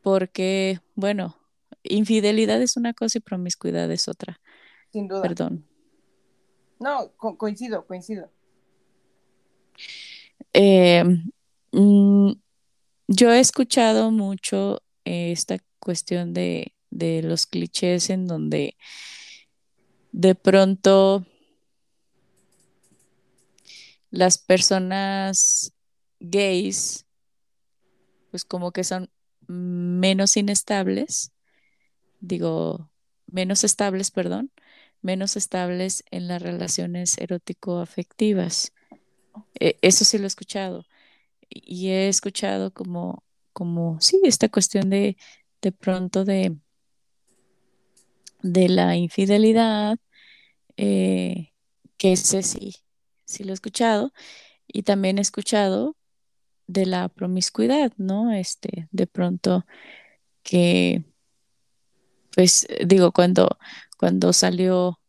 porque, 0.02 0.80
bueno, 0.94 1.36
infidelidad 1.82 2.60
es 2.62 2.76
una 2.76 2.94
cosa 2.94 3.18
y 3.18 3.20
promiscuidad 3.20 3.90
es 3.90 4.08
otra. 4.08 4.40
Sin 4.92 5.08
duda. 5.08 5.22
Perdón. 5.22 5.66
No, 6.78 7.12
co 7.16 7.36
coincido, 7.36 7.86
coincido. 7.86 8.30
Eh, 10.54 11.04
mm, 11.72 12.32
yo 13.08 13.32
he 13.32 13.40
escuchado 13.40 14.10
mucho 14.10 14.82
eh, 15.04 15.32
esta 15.32 15.58
cuestión 15.78 16.32
de, 16.32 16.74
de 16.90 17.22
los 17.22 17.46
clichés 17.46 18.10
en 18.10 18.26
donde 18.26 18.76
de 20.12 20.34
pronto 20.34 21.26
las 24.10 24.38
personas 24.38 25.72
gays, 26.18 27.06
pues 28.30 28.44
como 28.44 28.72
que 28.72 28.84
son 28.84 29.10
menos 29.46 30.36
inestables, 30.36 31.32
digo, 32.20 32.90
menos 33.26 33.64
estables, 33.64 34.10
perdón, 34.10 34.52
menos 35.02 35.36
estables 35.36 36.04
en 36.10 36.28
las 36.28 36.42
relaciones 36.42 37.16
erótico-afectivas. 37.18 38.72
E- 39.58 39.78
eso 39.82 40.04
sí 40.04 40.18
lo 40.18 40.24
he 40.24 40.26
escuchado. 40.26 40.84
Y 41.48 41.88
he 41.88 42.08
escuchado 42.08 42.72
como, 42.72 43.24
como, 43.52 44.00
sí, 44.00 44.20
esta 44.24 44.48
cuestión 44.48 44.90
de, 44.90 45.16
de 45.62 45.72
pronto 45.72 46.24
de, 46.24 46.56
de 48.42 48.68
la 48.68 48.96
infidelidad, 48.96 49.98
eh, 50.76 51.52
que 51.96 52.12
ese 52.12 52.42
sí, 52.42 52.76
sí 53.24 53.44
lo 53.44 53.50
he 53.50 53.54
escuchado. 53.54 54.12
Y 54.66 54.82
también 54.82 55.18
he 55.18 55.22
escuchado 55.22 55.96
de 56.66 56.86
la 56.86 57.08
promiscuidad, 57.08 57.92
¿no? 57.96 58.32
Este, 58.32 58.88
de 58.92 59.06
pronto 59.06 59.66
que, 60.42 61.04
pues, 62.34 62.66
eh, 62.70 62.84
digo, 62.86 63.12
cuando, 63.12 63.58
cuando 63.98 64.32
salió 64.32 65.00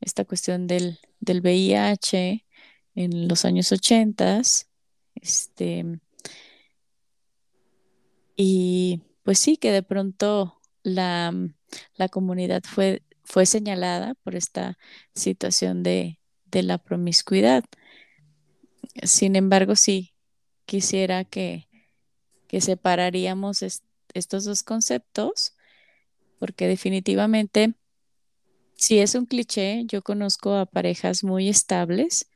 esta 0.00 0.24
cuestión 0.24 0.66
del, 0.66 0.98
del 1.20 1.40
VIH 1.42 2.46
en 2.94 3.28
los 3.28 3.44
años 3.44 3.70
ochentas, 3.72 4.68
este, 5.14 6.00
y 8.36 9.02
pues 9.22 9.38
sí, 9.38 9.56
que 9.58 9.70
de 9.70 9.82
pronto 9.82 10.59
la, 10.82 11.32
la 11.94 12.08
comunidad 12.08 12.62
fue, 12.64 13.02
fue 13.24 13.46
señalada 13.46 14.14
por 14.22 14.34
esta 14.34 14.78
situación 15.14 15.82
de, 15.82 16.18
de 16.46 16.62
la 16.62 16.78
promiscuidad. 16.78 17.64
Sin 19.02 19.36
embargo, 19.36 19.76
sí, 19.76 20.14
quisiera 20.66 21.24
que, 21.24 21.68
que 22.48 22.60
separaríamos 22.60 23.62
est- 23.62 23.84
estos 24.14 24.44
dos 24.44 24.62
conceptos, 24.62 25.54
porque 26.38 26.66
definitivamente, 26.66 27.74
si 28.76 28.98
es 28.98 29.14
un 29.14 29.26
cliché, 29.26 29.84
yo 29.86 30.02
conozco 30.02 30.54
a 30.54 30.66
parejas 30.66 31.22
muy 31.22 31.48
estables 31.48 32.28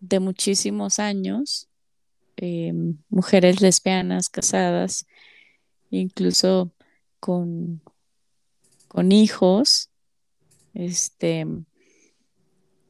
de 0.00 0.18
muchísimos 0.18 0.98
años, 0.98 1.68
eh, 2.36 2.72
mujeres 3.08 3.60
lesbianas 3.60 4.28
casadas, 4.28 5.06
incluso 5.90 6.71
con, 7.22 7.80
con 8.88 9.12
hijos, 9.12 9.90
este, 10.74 11.46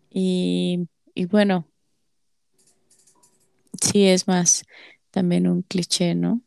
y, 0.09 0.89
y 1.15 1.27
bueno, 1.27 1.69
sí 3.79 4.07
es 4.07 4.27
más 4.27 4.65
también 5.11 5.47
un 5.47 5.61
cliché, 5.61 6.15
¿no? 6.15 6.41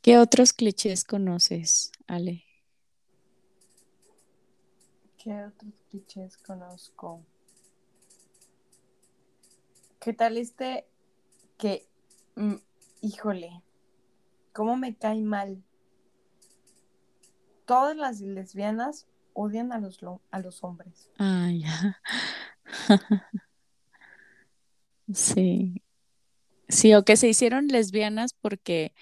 ¿Qué 0.00 0.18
otros 0.18 0.52
clichés 0.52 1.04
conoces, 1.04 1.92
Ale? 2.08 2.44
¿Qué 5.18 5.44
otros 5.44 5.72
clichés 5.88 6.36
conozco? 6.36 7.24
¿Qué 10.00 10.12
tal 10.12 10.36
este 10.36 10.84
que, 11.58 11.86
mm, 12.34 12.56
híjole, 13.02 13.62
cómo 14.54 14.76
me 14.76 14.94
cae 14.96 15.20
mal? 15.20 15.62
Todas 17.66 17.96
las 17.96 18.20
lesbianas 18.20 19.06
odian 19.34 19.72
a 19.72 19.78
los, 19.78 20.02
lo- 20.02 20.20
a 20.30 20.40
los 20.40 20.62
hombres. 20.64 21.10
Ah, 21.18 21.50
ya. 21.50 22.00
Sí. 25.14 25.82
Sí, 26.68 26.94
o 26.94 27.04
que 27.04 27.16
se 27.16 27.28
hicieron 27.28 27.68
lesbianas 27.68 28.34
porque 28.34 28.94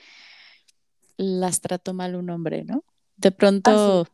las 1.16 1.60
trató 1.60 1.94
mal 1.94 2.14
un 2.16 2.30
hombre, 2.30 2.64
¿no? 2.64 2.84
De 3.16 3.28
Ah, 3.28 3.32
sí. 3.32 3.36
pronto, 3.36 4.08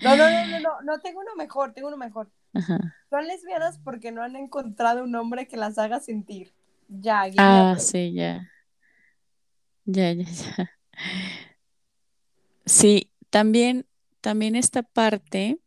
No, 0.00 0.16
no, 0.16 0.30
no, 0.30 0.46
no, 0.46 0.60
no, 0.60 0.82
no, 0.82 1.00
tengo 1.00 1.20
uno 1.20 1.34
mejor, 1.36 1.72
tengo 1.72 1.88
uno 1.88 1.96
mejor. 1.96 2.30
ajá. 2.54 2.94
Son 3.10 3.26
lesbianas 3.26 3.78
porque 3.84 4.12
no 4.12 4.22
han 4.22 4.36
encontrado 4.36 5.04
un 5.04 5.14
hombre 5.14 5.46
que 5.46 5.56
las 5.56 5.78
haga 5.78 6.00
sentir. 6.00 6.52
Ya, 6.88 7.22
a 7.22 7.30
Ah, 7.38 7.76
sí, 7.78 8.12
ya. 8.14 8.50
Ya, 9.86 10.12
ya, 10.12 10.24
ya. 10.24 10.68
Sí, 12.66 13.10
también, 13.30 13.86
también 14.20 14.56
esta 14.56 14.82
parte, 14.82 15.58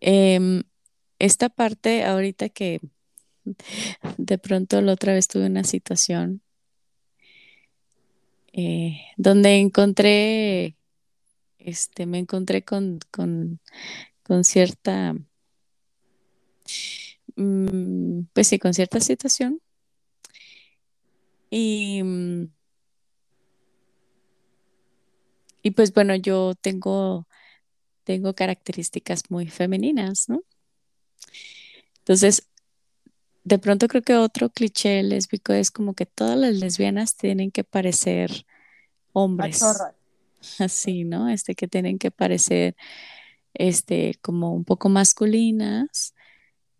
em, 0.00 0.62
esta 1.18 1.48
parte 1.48 2.04
ahorita 2.04 2.48
que 2.48 2.80
de 4.18 4.38
pronto 4.38 4.80
la 4.80 4.92
otra 4.92 5.12
vez 5.14 5.28
tuve 5.28 5.46
una 5.46 5.64
situación 5.64 6.42
eh, 8.52 9.00
donde 9.16 9.58
encontré, 9.58 10.76
este, 11.58 12.06
me 12.06 12.18
encontré 12.18 12.64
con, 12.64 13.00
con, 13.10 13.60
con 14.24 14.44
cierta, 14.44 15.16
mm, 17.36 18.22
pues 18.32 18.48
sí, 18.48 18.58
con 18.58 18.74
cierta 18.74 19.00
situación 19.00 19.60
y, 21.50 22.02
mm, 22.02 22.48
y 25.62 25.70
pues 25.70 25.92
bueno, 25.92 26.14
yo 26.14 26.54
tengo, 26.60 27.26
tengo 28.04 28.34
características 28.34 29.30
muy 29.30 29.48
femeninas, 29.48 30.28
¿no? 30.28 30.42
Entonces, 31.98 32.48
de 33.44 33.58
pronto 33.58 33.88
creo 33.88 34.02
que 34.02 34.16
otro 34.16 34.50
cliché 34.50 35.02
lésbico 35.02 35.52
es 35.52 35.70
como 35.70 35.94
que 35.94 36.06
todas 36.06 36.38
las 36.38 36.56
lesbianas 36.56 37.16
tienen 37.16 37.50
que 37.50 37.64
parecer 37.64 38.46
hombres, 39.12 39.62
así, 40.58 41.04
¿no? 41.04 41.28
Este, 41.28 41.54
que 41.54 41.68
tienen 41.68 41.98
que 41.98 42.10
parecer, 42.10 42.76
este, 43.54 44.14
como 44.20 44.54
un 44.54 44.64
poco 44.64 44.88
masculinas. 44.88 46.13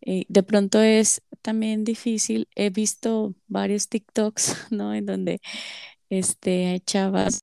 Eh, 0.07 0.27
de 0.29 0.43
pronto 0.43 0.81
es 0.83 1.23
también 1.43 1.85
difícil. 1.85 2.49
He 2.55 2.71
visto 2.71 3.35
varios 3.47 3.88
TikToks, 3.88 4.69
¿no? 4.71 4.95
En 4.95 5.07
donde, 5.07 5.40
este, 6.11 6.67
hay 6.67 6.81
chavas 6.81 7.40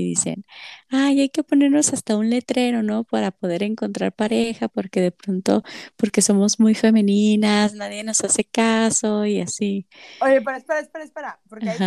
y 0.00 0.10
dicen, 0.10 0.44
ay, 0.90 1.22
hay 1.22 1.28
que 1.28 1.42
ponernos 1.42 1.92
hasta 1.92 2.16
un 2.16 2.30
letrero, 2.30 2.84
¿no? 2.84 3.02
Para 3.02 3.32
poder 3.32 3.64
encontrar 3.64 4.12
pareja, 4.12 4.68
porque 4.68 5.00
de 5.00 5.10
pronto, 5.10 5.64
porque 5.96 6.22
somos 6.22 6.60
muy 6.60 6.76
femeninas, 6.76 7.74
nadie 7.74 8.04
nos 8.04 8.22
hace 8.22 8.44
caso 8.44 9.26
y 9.26 9.40
así. 9.40 9.88
Oye, 10.20 10.40
pero 10.40 10.56
espera, 10.56 10.78
espera, 10.80 11.04
espera, 11.04 11.40
porque 11.48 11.70
ahí 11.70 11.78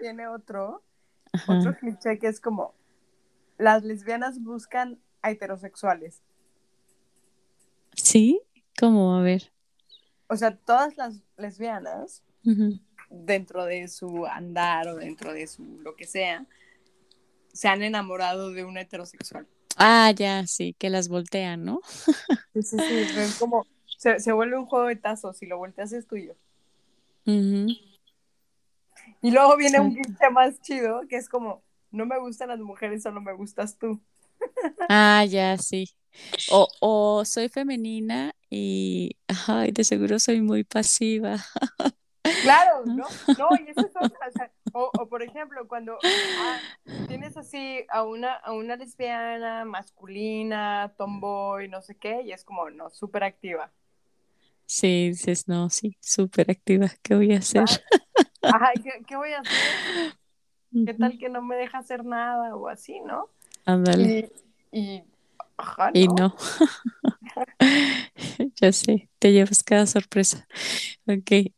viene 0.00 0.26
otro, 0.26 0.82
ajá. 1.32 1.58
otro 1.58 1.76
cliché 1.76 2.18
que 2.18 2.28
es 2.28 2.40
como 2.40 2.74
las 3.58 3.84
lesbianas 3.84 4.40
buscan 4.42 4.98
a 5.20 5.30
heterosexuales. 5.30 6.22
¿Sí? 7.94 8.40
¿Cómo? 8.78 9.16
A 9.16 9.22
ver. 9.22 9.52
O 10.26 10.36
sea, 10.36 10.56
todas 10.56 10.96
las 10.96 11.22
lesbianas, 11.36 12.22
dentro 13.08 13.64
de 13.64 13.88
su 13.88 14.26
andar 14.26 14.88
o 14.88 14.96
dentro 14.96 15.32
de 15.32 15.46
su 15.46 15.64
lo 15.82 15.94
que 15.94 16.06
sea, 16.06 16.46
se 17.52 17.68
han 17.68 17.82
enamorado 17.82 18.50
de 18.50 18.64
un 18.64 18.76
heterosexual. 18.76 19.46
Ah, 19.76 20.12
ya, 20.14 20.46
sí, 20.46 20.74
que 20.78 20.90
las 20.90 21.08
voltean, 21.08 21.64
¿no? 21.64 21.80
Sí, 22.54 22.62
sí, 22.62 22.76
sí, 22.78 23.18
es 23.18 23.36
como, 23.36 23.66
se, 23.98 24.20
se 24.20 24.30
vuelve 24.30 24.56
un 24.56 24.66
juego 24.66 24.86
de 24.86 24.94
tazos, 24.94 25.36
si 25.36 25.46
lo 25.46 25.58
volteas 25.58 25.92
es 25.92 26.06
tuyo. 26.06 26.36
Y 27.24 29.30
luego 29.30 29.56
viene 29.56 29.80
un 29.80 29.92
cliché 29.92 30.30
más 30.30 30.60
chido, 30.60 31.02
que 31.08 31.16
es 31.16 31.28
como, 31.28 31.62
no 31.90 32.06
me 32.06 32.18
gustan 32.18 32.50
las 32.50 32.60
mujeres, 32.60 33.02
solo 33.02 33.20
me 33.20 33.32
gustas 33.32 33.76
tú. 33.76 34.00
Ah, 34.88 35.24
ya, 35.24 35.58
sí. 35.58 35.88
O, 36.50 36.68
o 36.80 37.24
soy 37.24 37.48
femenina 37.48 38.34
y, 38.50 39.16
ay, 39.46 39.72
de 39.72 39.84
seguro 39.84 40.18
soy 40.18 40.40
muy 40.40 40.64
pasiva. 40.64 41.36
Claro, 42.42 42.84
¿no? 42.86 42.96
¿no? 42.96 43.06
No, 43.38 43.48
y 43.56 43.70
eso 43.70 43.86
es 43.86 43.92
otra. 43.94 44.28
O, 44.28 44.32
sea, 44.32 44.50
o, 44.72 44.90
o, 44.98 45.08
por 45.08 45.22
ejemplo, 45.22 45.68
cuando 45.68 45.98
ah, 46.02 46.58
tienes 47.06 47.36
así 47.36 47.84
a 47.90 48.02
una, 48.02 48.34
a 48.34 48.52
una 48.52 48.76
lesbiana 48.76 49.64
masculina, 49.64 50.94
tomboy, 50.96 51.68
no 51.68 51.82
sé 51.82 51.96
qué, 51.96 52.22
y 52.22 52.32
es 52.32 52.44
como, 52.44 52.70
no, 52.70 52.90
súper 52.90 53.24
activa. 53.24 53.70
Sí, 54.66 55.08
dices, 55.08 55.48
no, 55.48 55.68
sí, 55.68 55.96
súper 56.00 56.50
activa, 56.50 56.88
¿qué 57.02 57.14
voy 57.14 57.34
a 57.34 57.38
hacer? 57.38 57.64
Ajá, 58.42 58.72
¿qué, 58.82 59.02
qué 59.06 59.16
voy 59.16 59.32
a 59.32 59.40
hacer? 59.40 60.14
¿Qué 60.86 60.94
tal 60.94 61.18
que 61.18 61.28
no 61.28 61.42
me 61.42 61.56
deja 61.56 61.78
hacer 61.78 62.04
nada 62.04 62.56
o 62.56 62.68
así, 62.68 63.00
no? 63.00 63.28
Ándale. 63.64 64.30
Y, 64.72 64.80
y 64.80 65.04
ajá, 65.56 65.90
Y 65.94 66.08
¿no? 66.08 66.14
no, 66.14 66.36
ya 68.60 68.72
sé, 68.72 69.10
te 69.18 69.32
llevas 69.32 69.62
cada 69.62 69.86
sorpresa. 69.86 70.46
Ok. 71.06 71.52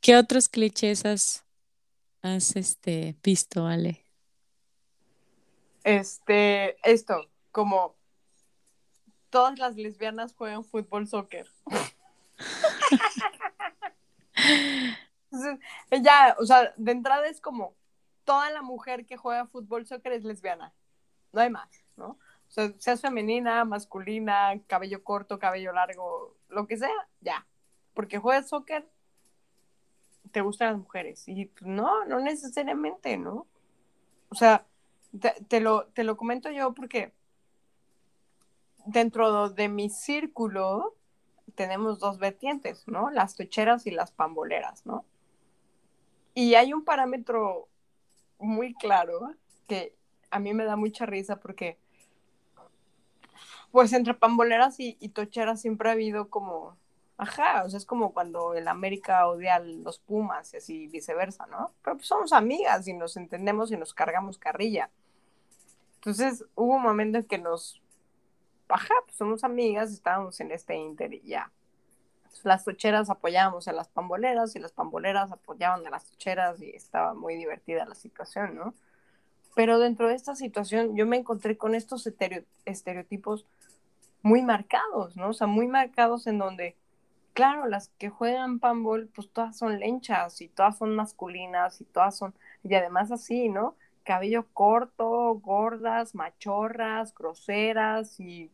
¿Qué 0.00 0.16
otros 0.16 0.48
clichés 0.48 1.04
has, 1.04 1.44
has 2.22 2.56
este, 2.56 3.16
visto, 3.22 3.66
Ale? 3.66 4.04
Este, 5.84 6.76
esto, 6.88 7.28
como 7.50 7.96
todas 9.30 9.58
las 9.58 9.76
lesbianas 9.76 10.34
juegan 10.34 10.64
fútbol, 10.64 11.06
soccer. 11.08 11.46
Entonces, 15.30 15.58
ya, 16.02 16.36
o 16.38 16.46
sea, 16.46 16.72
de 16.76 16.92
entrada 16.92 17.26
es 17.26 17.40
como 17.40 17.74
toda 18.24 18.50
la 18.50 18.62
mujer 18.62 19.06
que 19.06 19.16
juega 19.16 19.46
fútbol, 19.46 19.86
soccer 19.86 20.12
es 20.12 20.24
lesbiana. 20.24 20.74
No 21.32 21.40
hay 21.40 21.50
más, 21.50 21.68
¿no? 21.96 22.18
Sea, 22.48 22.72
seas 22.78 23.00
femenina, 23.00 23.64
masculina, 23.64 24.60
cabello 24.66 25.04
corto, 25.04 25.38
cabello 25.38 25.72
largo, 25.72 26.36
lo 26.48 26.66
que 26.66 26.76
sea, 26.76 27.08
ya. 27.20 27.46
Porque 27.94 28.18
juegas 28.18 28.48
soccer, 28.48 28.88
te 30.32 30.40
gustan 30.40 30.72
las 30.72 30.78
mujeres. 30.78 31.28
Y 31.28 31.46
pues, 31.46 31.66
no, 31.66 32.04
no 32.06 32.20
necesariamente, 32.20 33.16
¿no? 33.16 33.46
O 34.30 34.34
sea, 34.34 34.66
te, 35.18 35.32
te 35.48 35.60
lo, 35.60 35.86
te 35.88 36.04
lo 36.04 36.16
comento 36.16 36.50
yo 36.50 36.74
porque 36.74 37.12
dentro 38.86 39.50
de 39.50 39.68
mi 39.68 39.90
círculo 39.90 40.94
tenemos 41.54 41.98
dos 41.98 42.18
vertientes, 42.18 42.86
¿no? 42.86 43.10
Las 43.10 43.36
tocheras 43.36 43.86
y 43.86 43.90
las 43.90 44.12
pamboleras, 44.12 44.86
¿no? 44.86 45.04
Y 46.34 46.54
hay 46.54 46.72
un 46.72 46.84
parámetro 46.84 47.68
muy 48.38 48.74
claro 48.74 49.34
que 49.66 49.96
a 50.30 50.38
mí 50.38 50.54
me 50.54 50.64
da 50.64 50.76
mucha 50.76 51.04
risa 51.04 51.40
porque, 51.40 51.78
pues 53.72 53.92
entre 53.92 54.14
pamboleras 54.14 54.76
y, 54.78 54.94
tocheras 55.10 55.60
siempre 55.60 55.88
ha 55.88 55.92
habido 55.92 56.28
como, 56.30 56.76
ajá, 57.16 57.64
o 57.64 57.70
sea, 57.70 57.78
es 57.78 57.86
como 57.86 58.12
cuando 58.12 58.54
el 58.54 58.68
América 58.68 59.26
odia 59.28 59.56
a 59.56 59.60
los 59.60 59.98
Pumas 59.98 60.54
y 60.54 60.56
así 60.56 60.86
viceversa, 60.88 61.46
¿no? 61.46 61.72
Pero 61.82 61.96
pues 61.96 62.08
somos 62.08 62.32
amigas 62.32 62.88
y 62.88 62.94
nos 62.94 63.16
entendemos 63.16 63.70
y 63.70 63.76
nos 63.76 63.92
cargamos 63.94 64.38
carrilla. 64.38 64.90
Entonces 65.96 66.44
hubo 66.54 66.76
un 66.76 66.82
momento 66.82 67.18
en 67.18 67.24
que 67.24 67.38
nos, 67.38 67.82
ajá, 68.68 68.94
pues 69.04 69.16
somos 69.16 69.44
amigas, 69.44 69.92
estábamos 69.92 70.40
en 70.40 70.52
este 70.52 70.76
inter 70.76 71.12
y 71.14 71.22
ya. 71.22 71.52
Las 72.44 72.64
tocheras 72.64 73.10
apoyábamos 73.10 73.66
a 73.68 73.72
las 73.72 73.88
pamboleras 73.88 74.54
y 74.54 74.60
las 74.60 74.72
pamboleras 74.72 75.32
apoyaban 75.32 75.84
a 75.86 75.90
las 75.90 76.04
tocheras 76.04 76.62
y 76.62 76.70
estaba 76.70 77.14
muy 77.14 77.34
divertida 77.34 77.84
la 77.84 77.96
situación, 77.96 78.54
¿no? 78.54 78.74
Pero 79.58 79.80
dentro 79.80 80.06
de 80.06 80.14
esta 80.14 80.36
situación 80.36 80.94
yo 80.94 81.04
me 81.04 81.16
encontré 81.16 81.58
con 81.58 81.74
estos 81.74 82.06
estereo 82.06 82.44
estereotipos 82.64 83.44
muy 84.22 84.40
marcados, 84.40 85.16
¿no? 85.16 85.30
O 85.30 85.32
sea, 85.32 85.48
muy 85.48 85.66
marcados 85.66 86.28
en 86.28 86.38
donde, 86.38 86.76
claro, 87.32 87.66
las 87.66 87.88
que 87.98 88.08
juegan 88.08 88.60
pambol, 88.60 89.10
pues 89.12 89.28
todas 89.32 89.58
son 89.58 89.80
lenchas 89.80 90.40
y 90.42 90.46
todas 90.46 90.78
son 90.78 90.94
masculinas 90.94 91.80
y 91.80 91.86
todas 91.86 92.16
son, 92.16 92.36
y 92.62 92.72
además 92.76 93.10
así, 93.10 93.48
¿no? 93.48 93.74
Cabello 94.04 94.46
corto, 94.52 95.34
gordas, 95.40 96.14
machorras, 96.14 97.12
groseras 97.12 98.20
y 98.20 98.52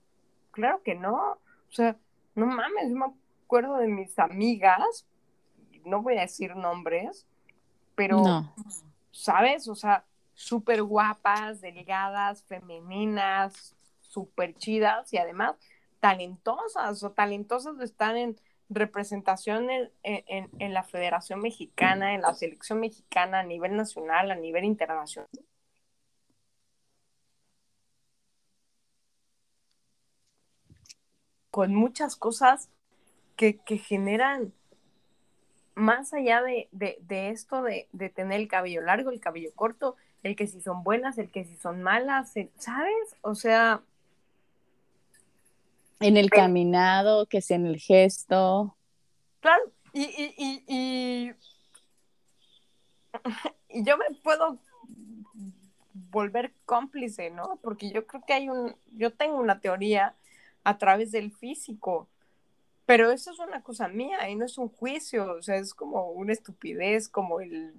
claro 0.53 0.83
que 0.83 0.95
no. 0.95 1.33
O 1.33 1.73
sea, 1.73 1.99
no 2.35 2.47
mames, 2.47 2.89
yo 2.89 2.97
me 2.97 3.13
acuerdo 3.45 3.77
de 3.77 3.89
mis 3.89 4.19
amigas, 4.19 5.05
no 5.85 6.01
voy 6.01 6.17
a 6.17 6.23
decir 6.23 6.57
nombres, 6.57 7.27
pero, 7.95 8.23
No, 8.23 8.55
¿sabes? 9.11 9.69
O 9.69 9.75
sea, 9.75 10.07
súper 10.35 10.83
guapas, 10.83 11.61
delgadas, 11.61 12.45
femeninas, 12.45 13.75
súper 14.01 14.55
chidas 14.55 15.13
y 15.13 15.19
además 15.19 15.57
talentosas, 16.01 17.03
o 17.03 17.13
talentosas 17.13 17.81
estar 17.81 18.17
en 18.17 18.37
representación 18.69 19.71
en, 19.71 19.91
en, 20.03 20.51
en, 20.59 20.75
la 20.75 20.83
Federación 20.83 21.41
Mexicana, 21.41 22.15
en 22.15 22.23
la 22.23 22.35
selección 22.35 22.81
mexicana 22.81 23.41
a 23.41 23.43
nivel 23.45 23.77
nacional, 23.77 24.31
a 24.31 24.35
nivel 24.35 24.65
internacional. 24.65 25.29
Con 31.51 31.75
muchas 31.75 32.17
cosas 32.17 32.69
que, 33.37 33.59
que 33.59 33.79
generan 33.79 34.53
más 35.75 36.13
allá 36.13 36.43
de, 36.43 36.69
de, 36.73 36.99
de 37.03 37.31
esto 37.31 37.63
de, 37.63 37.89
de, 37.93 38.09
tener 38.11 38.41
el 38.41 38.49
cabello 38.49 38.81
largo, 38.83 39.11
el 39.11 39.21
cabello 39.21 39.51
corto, 39.55 39.97
el 40.25 40.37
que 40.37 40.47
si 40.47 40.61
son 40.61 40.83
buenas, 40.83 41.19
el 41.19 41.31
que 41.31 41.45
si 41.45 41.55
son 41.57 41.83
malas, 41.83 42.35
el, 42.37 42.51
¿sabes? 42.59 43.15
O 43.21 43.35
sea... 43.35 43.83
En 46.01 46.17
el 46.17 46.31
caminado, 46.31 47.27
que 47.27 47.41
sea 47.41 47.57
en 47.57 47.67
el 47.67 47.79
gesto. 47.79 48.77
Claro, 49.41 49.63
y, 49.93 50.03
y, 50.03 50.35
y, 50.37 50.65
y, 50.67 51.33
y 53.69 53.85
yo 53.85 53.97
me 53.97 54.07
puedo 54.23 54.59
volver 55.93 56.53
cómplice, 56.65 57.31
¿no? 57.31 57.59
Porque 57.63 57.91
yo 57.91 58.07
creo 58.07 58.23
que 58.27 58.33
hay 58.33 58.49
un, 58.49 58.75
yo 58.93 59.13
tengo 59.13 59.39
una 59.39 59.61
teoría 59.61 60.15
a 60.65 60.79
través 60.79 61.13
del 61.13 61.33
físico, 61.33 62.09
pero 62.87 63.11
eso 63.13 63.31
es 63.31 63.39
una 63.39 63.63
cosa 63.63 63.89
mía 63.89 64.29
y 64.31 64.37
no 64.37 64.47
es 64.47 64.57
un 64.57 64.71
juicio, 64.71 65.35
o 65.35 65.43
sea, 65.43 65.57
es 65.57 65.75
como 65.75 66.11
una 66.11 66.33
estupidez, 66.33 67.09
como 67.09 67.41
el, 67.41 67.75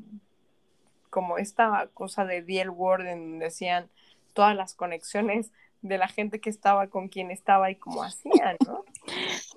como 1.15 1.37
esta 1.37 1.87
cosa 1.93 2.25
de 2.25 2.41
Diel 2.41 2.69
Ward 2.69 3.07
en 3.07 3.19
donde 3.21 3.45
decían 3.45 3.89
todas 4.33 4.53
las 4.53 4.73
conexiones 4.73 5.53
de 5.81 5.97
la 5.97 6.09
gente 6.09 6.41
que 6.41 6.49
estaba 6.49 6.87
con 6.87 7.07
quien 7.07 7.31
estaba 7.31 7.71
y 7.71 7.77
cómo 7.77 8.03
hacían, 8.03 8.57
¿no? 8.67 8.83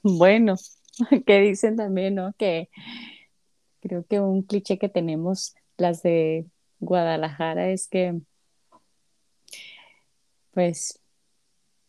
Bueno, 0.04 0.54
que 1.26 1.40
dicen 1.40 1.74
también, 1.74 2.14
¿no? 2.14 2.32
Que 2.34 2.70
creo 3.80 4.06
que 4.06 4.20
un 4.20 4.42
cliché 4.42 4.78
que 4.78 4.88
tenemos 4.88 5.56
las 5.76 6.04
de 6.04 6.46
Guadalajara 6.78 7.70
es 7.70 7.88
que, 7.88 8.20
pues, 10.52 11.02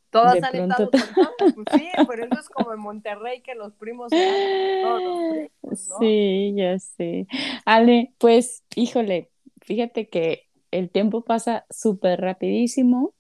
Todas 0.10 0.42
de 0.42 0.48
han 0.48 0.52
pronto... 0.52 0.84
estado 0.86 1.14
con 1.14 1.36
todos, 1.38 1.54
pues 1.54 1.80
sí, 1.80 1.90
pero 2.10 2.26
eso 2.26 2.40
es 2.40 2.50
como 2.50 2.74
en 2.74 2.80
Monterrey 2.80 3.42
que 3.42 3.54
los 3.54 3.76
primos 3.76 4.10
se 4.10 4.18
dan 4.18 4.82
todos 4.82 5.04
los 5.04 5.30
primos, 5.30 5.90
¿no? 5.90 5.98
Sí, 6.00 6.54
ya 6.56 6.80
sé. 6.80 7.28
Ale, 7.66 8.16
pues, 8.18 8.64
híjole, 8.76 9.30
fíjate 9.70 10.10
que 10.10 10.48
el 10.72 10.90
tiempo 10.90 11.24
pasa 11.24 11.68
súper 11.70 12.20
rapidísimo. 12.20 13.14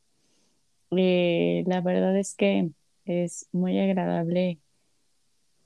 Eh, 0.97 1.63
la 1.67 1.79
verdad 1.81 2.17
es 2.17 2.33
que 2.35 2.71
es 3.05 3.47
muy 3.51 3.79
agradable 3.79 4.59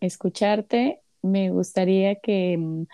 escucharte. 0.02 1.00
Me 1.22 1.52
gustaría 1.52 2.16
que 2.16 2.58
mm, 2.58 2.88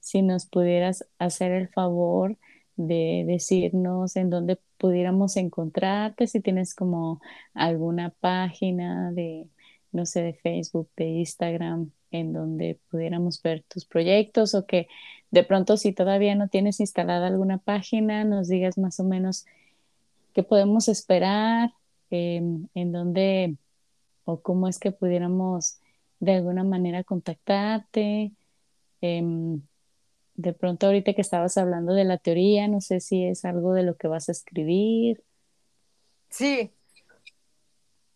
si 0.00 0.22
nos 0.22 0.46
pudieras 0.46 1.06
hacer 1.18 1.52
el 1.52 1.68
favor 1.68 2.38
de 2.76 3.24
decirnos 3.26 4.16
en 4.16 4.30
dónde 4.30 4.58
pudiéramos 4.78 5.36
encontrarte, 5.36 6.26
si 6.26 6.40
tienes 6.40 6.74
como 6.74 7.20
alguna 7.52 8.14
página 8.18 9.12
de, 9.12 9.46
no 9.92 10.06
sé, 10.06 10.22
de 10.22 10.32
Facebook, 10.32 10.88
de 10.96 11.04
Instagram, 11.04 11.90
en 12.10 12.32
donde 12.32 12.80
pudiéramos 12.90 13.42
ver 13.42 13.62
tus 13.68 13.84
proyectos 13.84 14.54
o 14.54 14.64
que 14.64 14.88
de 15.30 15.44
pronto 15.44 15.76
si 15.76 15.92
todavía 15.92 16.34
no 16.34 16.48
tienes 16.48 16.80
instalada 16.80 17.26
alguna 17.26 17.58
página, 17.58 18.24
nos 18.24 18.48
digas 18.48 18.78
más 18.78 19.00
o 19.00 19.04
menos 19.04 19.46
qué 20.34 20.42
podemos 20.42 20.88
esperar, 20.88 21.72
eh, 22.10 22.42
en 22.74 22.92
dónde 22.92 23.56
o 24.24 24.40
cómo 24.40 24.68
es 24.68 24.78
que 24.78 24.92
pudiéramos 24.92 25.78
de 26.20 26.34
alguna 26.34 26.64
manera 26.64 27.04
contactarte. 27.04 28.32
Eh, 29.00 29.58
de 30.36 30.52
pronto 30.52 30.86
ahorita 30.86 31.14
que 31.14 31.20
estabas 31.22 31.56
hablando 31.56 31.94
de 31.94 32.04
la 32.04 32.18
teoría, 32.18 32.68
no 32.68 32.80
sé 32.80 33.00
si 33.00 33.24
es 33.24 33.44
algo 33.44 33.72
de 33.72 33.82
lo 33.82 33.96
que 33.96 34.08
vas 34.08 34.28
a 34.28 34.32
escribir. 34.32 35.22
Sí, 36.28 36.70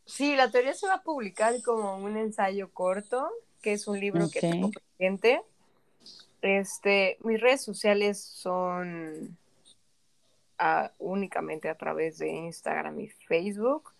sí, 0.04 0.36
la 0.36 0.50
teoría 0.50 0.74
se 0.74 0.86
va 0.86 0.94
a 0.94 1.02
publicar 1.02 1.54
como 1.62 1.96
un 1.96 2.16
ensayo 2.16 2.70
corto, 2.72 3.26
que 3.62 3.72
es 3.72 3.88
un 3.88 3.98
libro 3.98 4.28
que 4.30 4.40
tengo 4.40 4.70
pendiente. 4.98 5.40
Este, 6.42 7.18
mis 7.20 7.40
redes 7.40 7.62
sociales 7.62 8.20
son 8.20 9.36
ah, 10.58 10.92
únicamente 10.98 11.68
a 11.68 11.76
través 11.76 12.18
de 12.18 12.28
Instagram 12.28 13.00
y 13.00 13.08
Facebook. 13.08 13.92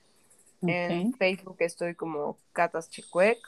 En 0.66 1.06
Ok, 1.06 1.16
Facebook 1.18 1.56
estoy 1.60 1.94
como 1.94 2.38
Catas 2.52 2.90
Checuec, 2.90 3.38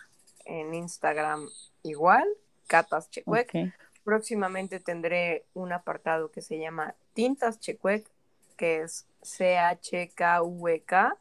en 0.44 0.74
Instagram 0.74 1.48
igual, 1.82 2.26
Catas 2.66 3.10
Checuec. 3.10 3.56
Próximamente 4.04 4.80
tendré 4.80 5.46
un 5.54 5.72
apartado 5.72 6.30
que 6.30 6.42
se 6.42 6.58
llama 6.58 6.96
Tintas 7.14 7.60
Checuec, 7.60 8.10
que 8.56 8.82
es 8.82 9.06
C-H-K-V-K. 9.22 11.18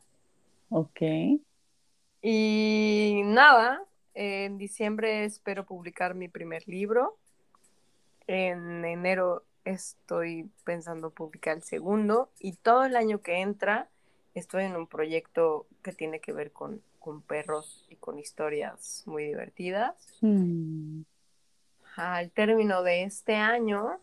ok. 0.70 1.02
Y 2.22 3.22
nada, 3.26 3.84
en 4.14 4.58
diciembre 4.58 5.26
espero 5.26 5.66
publicar 5.66 6.14
mi 6.16 6.28
primer 6.28 6.68
libro. 6.68 7.18
En 8.28 8.86
enero 8.86 9.44
estoy 9.66 10.50
pensando 10.64 11.12
publicar 11.12 11.58
el 11.58 11.64
segundo 11.64 12.32
y 12.40 12.54
todo 12.54 12.86
el 12.86 12.96
año 12.96 13.22
que 13.22 13.42
entra 13.42 13.90
estoy 14.34 14.66
en 14.66 14.76
un 14.76 14.88
proyecto 14.88 15.68
que 15.84 15.92
tiene 15.92 16.20
que 16.20 16.34
ver 16.34 16.52
con, 16.52 16.82
con 17.00 17.22
perros 17.22 17.86
y 17.90 17.96
con 17.98 18.20
historias 18.20 19.04
muy 19.06 19.26
divertidas. 19.26 19.96
Mm. 20.22 21.02
Al 21.96 22.32
término 22.32 22.84
de 22.84 23.04
este 23.04 23.36
año 23.36 24.00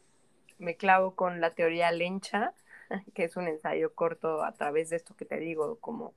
me 0.59 0.77
clavo 0.77 1.15
con 1.15 1.41
la 1.41 1.55
teoría 1.55 1.91
lencha, 1.93 2.53
que 3.15 3.25
es 3.25 3.37
un 3.37 3.49
ensayo 3.49 3.95
corto 3.95 4.43
a 4.43 4.53
través 4.53 4.91
de 4.91 4.97
esto 4.97 5.17
que 5.17 5.25
te 5.25 5.39
digo, 5.39 5.79
como 5.81 6.15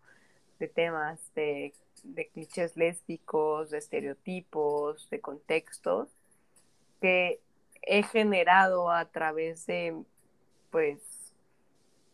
de 0.59 0.67
temas 0.67 1.19
de, 1.33 1.73
de 2.03 2.27
clichés 2.27 2.75
lésbicos, 2.77 3.71
de 3.71 3.77
estereotipos, 3.77 5.09
de 5.09 5.21
contextos, 5.21 6.09
que 6.99 7.39
he 7.83 8.03
generado 8.03 8.91
a 8.91 9.05
través 9.05 9.65
de, 9.65 9.95
pues, 10.69 11.33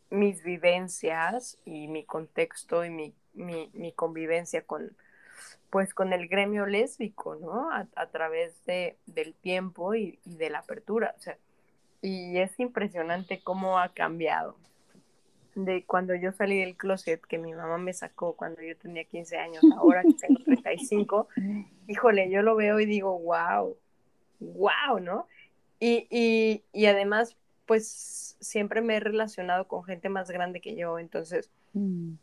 mis 0.10 0.44
vivencias 0.44 1.58
y 1.66 1.88
mi 1.88 2.06
contexto 2.06 2.86
y 2.86 2.90
mi, 2.90 3.14
mi, 3.34 3.70
mi 3.74 3.92
convivencia 3.92 4.62
con, 4.62 4.96
pues, 5.70 5.94
con 5.94 6.14
el 6.14 6.28
gremio 6.28 6.66
lésbico, 6.66 7.36
¿no? 7.36 7.72
A, 7.72 7.88
a 7.96 8.08
través 8.08 8.64
de, 8.66 8.98
del 9.06 9.34
tiempo 9.34 9.96
y, 9.96 10.20
y, 10.26 10.36
de 10.36 10.50
la 10.50 10.60
apertura. 10.60 11.14
O 11.18 11.22
sea, 11.22 11.38
y 12.02 12.38
es 12.38 12.58
impresionante 12.60 13.42
cómo 13.44 13.80
ha 13.80 13.90
cambiado. 13.90 14.56
De 15.56 15.84
cuando 15.86 16.14
yo 16.14 16.32
salí 16.32 16.60
del 16.60 16.78
closet, 16.78 17.20
que 17.26 17.40
mi 17.40 17.54
mamá 17.54 17.80
me 17.80 17.92
sacó 17.92 18.34
cuando 18.34 18.62
yo 18.62 18.78
tenía 18.78 19.04
15 19.04 19.38
años, 19.38 19.64
ahora 19.76 20.04
que 20.04 20.14
tengo 20.14 20.40
35, 20.46 21.28
híjole, 21.88 22.30
yo 22.30 22.44
lo 22.44 22.56
veo 22.56 22.80
y 22.80 22.86
digo, 22.86 23.18
wow, 23.20 23.76
wow, 24.40 25.00
¿no? 25.00 25.28
Y, 25.80 26.08
y, 26.10 26.64
y 26.74 26.86
además, 26.88 27.38
pues 27.66 28.36
siempre 28.40 28.82
me 28.82 28.96
he 28.96 29.00
relacionado 29.00 29.68
con 29.68 29.84
gente 29.84 30.10
más 30.10 30.30
grande 30.32 30.62
que 30.62 30.76
yo, 30.76 31.00
entonces 31.00 31.52
mm. 31.74 32.14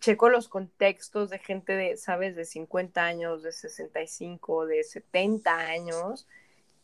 checo 0.00 0.28
los 0.28 0.48
contextos 0.48 1.30
de 1.30 1.38
gente 1.38 1.72
de, 1.72 1.96
sabes, 1.96 2.36
de 2.36 2.44
50 2.44 3.04
años, 3.04 3.42
de 3.42 3.52
65, 3.52 4.66
de 4.66 4.84
70 4.84 5.58
años, 5.58 6.26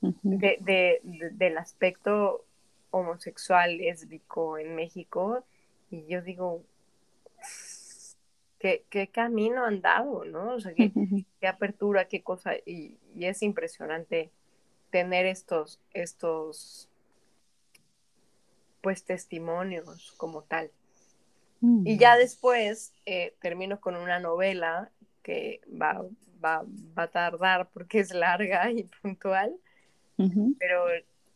uh 0.01 0.09
-huh. 0.09 0.19
de, 0.23 0.59
de, 0.61 1.01
de, 1.03 1.31
del 1.31 1.59
aspecto 1.59 2.45
homosexual, 2.91 3.77
lésbico 3.77 4.59
en 4.59 4.75
México, 4.75 5.45
y 5.91 6.07
yo 6.07 6.23
digo, 6.23 6.63
¿qué, 8.59 8.85
qué 8.89 9.09
camino 9.09 9.65
han 9.65 9.81
dado, 9.81 10.25
¿no? 10.25 10.55
O 10.55 10.61
sea, 10.61 10.73
qué, 10.75 10.91
qué 11.41 11.47
apertura, 11.47 12.07
qué 12.07 12.23
cosa, 12.23 12.55
y, 12.65 12.97
y 13.15 13.27
es 13.27 13.43
impresionante 13.43 14.31
tener 14.93 15.25
estos, 15.27 15.81
estos 15.95 16.89
pues 18.83 19.05
testimonios 19.05 20.13
como 20.19 20.43
tal. 20.43 20.71
Mm. 21.61 21.87
Y 21.87 21.97
ya 21.97 22.17
después 22.17 22.93
eh, 23.07 23.35
termino 23.41 23.81
con 23.81 23.97
una 23.97 24.21
novela 24.21 24.91
que 25.23 25.63
va, 25.71 26.05
va, 26.45 26.65
va, 26.97 27.05
a 27.05 27.11
tardar 27.11 27.71
porque 27.71 28.01
es 28.01 28.13
larga 28.13 28.71
y 28.71 28.85
puntual, 29.03 29.57
uh 30.19 30.25
-huh. 30.25 30.57
pero 30.59 30.85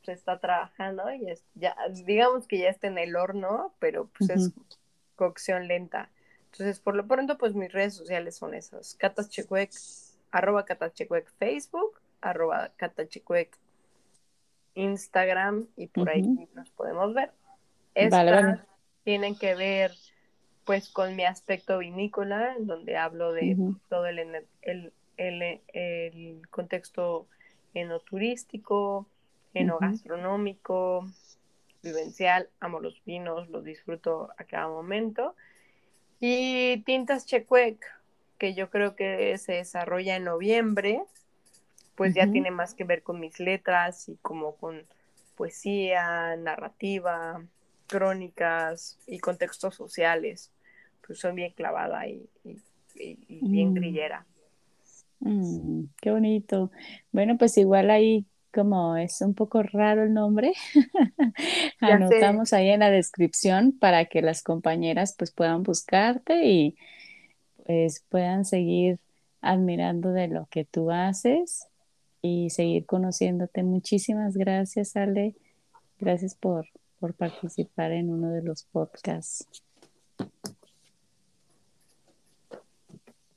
se 0.02 0.12
está 0.12 0.38
trabajando 0.38 1.10
y 1.14 1.30
es, 1.30 1.42
ya, 1.54 1.74
digamos 2.04 2.46
que 2.46 2.58
ya 2.58 2.68
está 2.68 2.88
en 2.88 2.98
el 2.98 3.16
horno, 3.16 3.74
pero 3.78 4.10
pues 4.18 4.30
uh 4.30 4.34
-huh. 4.34 4.46
es 4.48 4.78
cocción 5.16 5.66
lenta. 5.66 6.10
Entonces, 6.52 6.78
por 6.78 6.94
lo 6.94 7.06
pronto, 7.06 7.38
pues 7.38 7.54
mis 7.54 7.72
redes 7.72 7.94
sociales 7.94 8.36
son 8.36 8.54
esas, 8.54 8.94
Catachecuec, 8.96 9.70
arroba 10.30 10.64
Catachecuec 10.66 11.26
Facebook, 11.38 12.00
arroba 12.30 12.70
Catachecuec 12.76 13.56
Instagram 14.74 15.66
y 15.76 15.86
por 15.88 16.08
uh 16.08 16.12
-huh. 16.12 16.14
ahí 16.14 16.48
nos 16.54 16.70
podemos 16.70 17.14
ver. 17.14 17.32
Estas 17.94 18.24
vale, 18.24 18.30
vale. 18.30 18.60
tienen 19.04 19.36
que 19.36 19.54
ver 19.54 19.92
pues 20.64 20.90
con 20.90 21.14
mi 21.14 21.24
aspecto 21.24 21.78
vinícola, 21.78 22.54
en 22.56 22.66
donde 22.66 22.96
hablo 22.96 23.32
de 23.32 23.54
uh 23.54 23.56
-huh. 23.56 23.80
todo 23.88 24.06
el, 24.06 24.18
el, 24.18 24.92
el, 25.16 25.60
el, 25.68 26.42
contexto 26.50 27.28
enoturístico, 27.72 29.06
enogastronómico, 29.54 30.98
uh 30.98 31.04
-huh. 31.04 31.36
vivencial, 31.82 32.48
amo 32.58 32.80
los 32.80 33.02
vinos, 33.04 33.48
los 33.48 33.64
disfruto 33.64 34.30
a 34.36 34.44
cada 34.44 34.68
momento. 34.68 35.36
Y 36.18 36.82
Tintas 36.84 37.26
Checuec, 37.26 37.78
que 38.38 38.54
yo 38.54 38.68
creo 38.68 38.96
que 38.96 39.38
se 39.38 39.52
desarrolla 39.52 40.16
en 40.16 40.24
noviembre, 40.24 41.02
pues 41.96 42.12
uh 42.12 42.18
-huh. 42.18 42.26
ya 42.26 42.32
tiene 42.32 42.50
más 42.50 42.74
que 42.74 42.84
ver 42.84 43.02
con 43.02 43.20
mis 43.20 43.40
letras 43.40 44.08
y 44.08 44.16
como 44.22 44.56
con 44.56 44.86
poesía, 45.36 46.36
narrativa, 46.36 47.42
crónicas 47.86 48.98
y 49.06 49.18
contextos 49.18 49.74
sociales. 49.74 50.52
Pues 51.06 51.20
soy 51.20 51.34
bien 51.34 51.52
clavada 51.52 52.06
y, 52.06 52.28
y, 52.44 52.58
y 52.94 53.48
bien 53.48 53.70
mm. 53.70 53.74
grillera. 53.74 54.26
Mm, 55.20 55.84
qué 56.00 56.10
bonito. 56.10 56.70
Bueno, 57.12 57.36
pues 57.38 57.56
igual 57.58 57.90
ahí 57.90 58.26
como 58.52 58.96
es 58.96 59.20
un 59.20 59.34
poco 59.34 59.62
raro 59.62 60.04
el 60.04 60.14
nombre, 60.14 60.54
anotamos 61.80 62.48
sé. 62.48 62.56
ahí 62.56 62.70
en 62.70 62.80
la 62.80 62.90
descripción 62.90 63.72
para 63.78 64.06
que 64.06 64.22
las 64.22 64.42
compañeras 64.42 65.14
pues 65.16 65.30
puedan 65.30 65.62
buscarte 65.62 66.46
y 66.46 66.76
pues 67.66 68.02
puedan 68.08 68.46
seguir 68.46 68.98
admirando 69.42 70.12
de 70.12 70.28
lo 70.28 70.46
que 70.46 70.64
tú 70.64 70.90
haces 70.90 71.68
y 72.26 72.50
seguir 72.50 72.86
conociéndote. 72.86 73.62
Muchísimas 73.62 74.36
gracias, 74.36 74.96
Ale. 74.96 75.36
Gracias 75.98 76.34
por, 76.34 76.66
por 76.98 77.14
participar 77.14 77.92
en 77.92 78.10
uno 78.10 78.30
de 78.30 78.42
los 78.42 78.64
podcasts. 78.64 79.46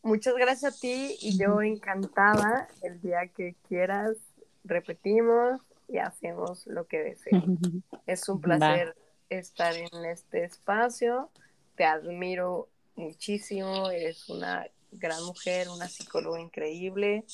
Muchas 0.01 0.33
gracias 0.35 0.75
a 0.75 0.79
ti 0.79 1.15
y 1.21 1.37
yo 1.37 1.61
encantada. 1.61 2.67
El 2.81 2.99
día 2.99 3.27
que 3.27 3.55
quieras, 3.67 4.17
repetimos 4.63 5.61
y 5.87 5.97
hacemos 5.97 6.65
lo 6.65 6.87
que 6.87 6.99
desees. 6.99 7.43
es 8.07 8.27
un 8.27 8.41
placer 8.41 8.89
Va. 8.89 8.93
estar 9.29 9.75
en 9.75 10.05
este 10.05 10.45
espacio. 10.45 11.29
Te 11.75 11.85
admiro 11.85 12.69
muchísimo. 12.95 13.91
Eres 13.91 14.27
una 14.29 14.65
gran 14.91 15.23
mujer, 15.25 15.69
una 15.69 15.87
psicóloga 15.87 16.41
increíble 16.41 17.25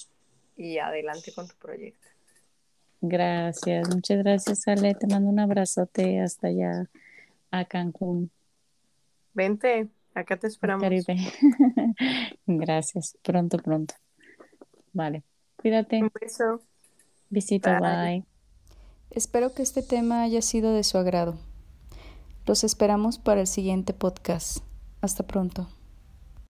y 0.56 0.78
adelante 0.78 1.34
con 1.34 1.48
tu 1.48 1.56
proyecto. 1.56 2.08
Gracias, 3.02 3.88
muchas 3.94 4.20
gracias 4.20 4.68
Ale, 4.68 4.96
te 4.96 5.08
mando 5.08 5.30
un 5.30 5.40
abrazote 5.40 6.22
hasta 6.22 6.48
allá 6.48 6.90
a 7.52 7.66
Cancún. 7.66 8.32
Vente, 9.34 9.90
acá 10.14 10.38
te 10.38 10.48
esperamos. 10.48 10.82
Caribe. 10.82 11.16
gracias, 12.48 13.18
pronto, 13.22 13.58
pronto. 13.58 13.94
Vale, 14.94 15.24
cuídate. 15.58 16.02
Un 16.02 16.12
beso. 16.20 16.62
Visito, 17.30 17.70
bye. 17.70 17.80
bye. 17.80 18.24
Espero 19.12 19.54
que 19.54 19.62
este 19.62 19.84
tema 19.84 20.24
haya 20.24 20.42
sido 20.42 20.74
de 20.74 20.84
su 20.84 20.98
agrado. 20.98 21.38
Los 22.46 22.64
esperamos 22.64 23.18
para 23.18 23.42
el 23.42 23.48
siguiente 23.48 23.94
podcast. 23.94 24.60
Hasta 25.02 25.26
pronto. 25.26 25.68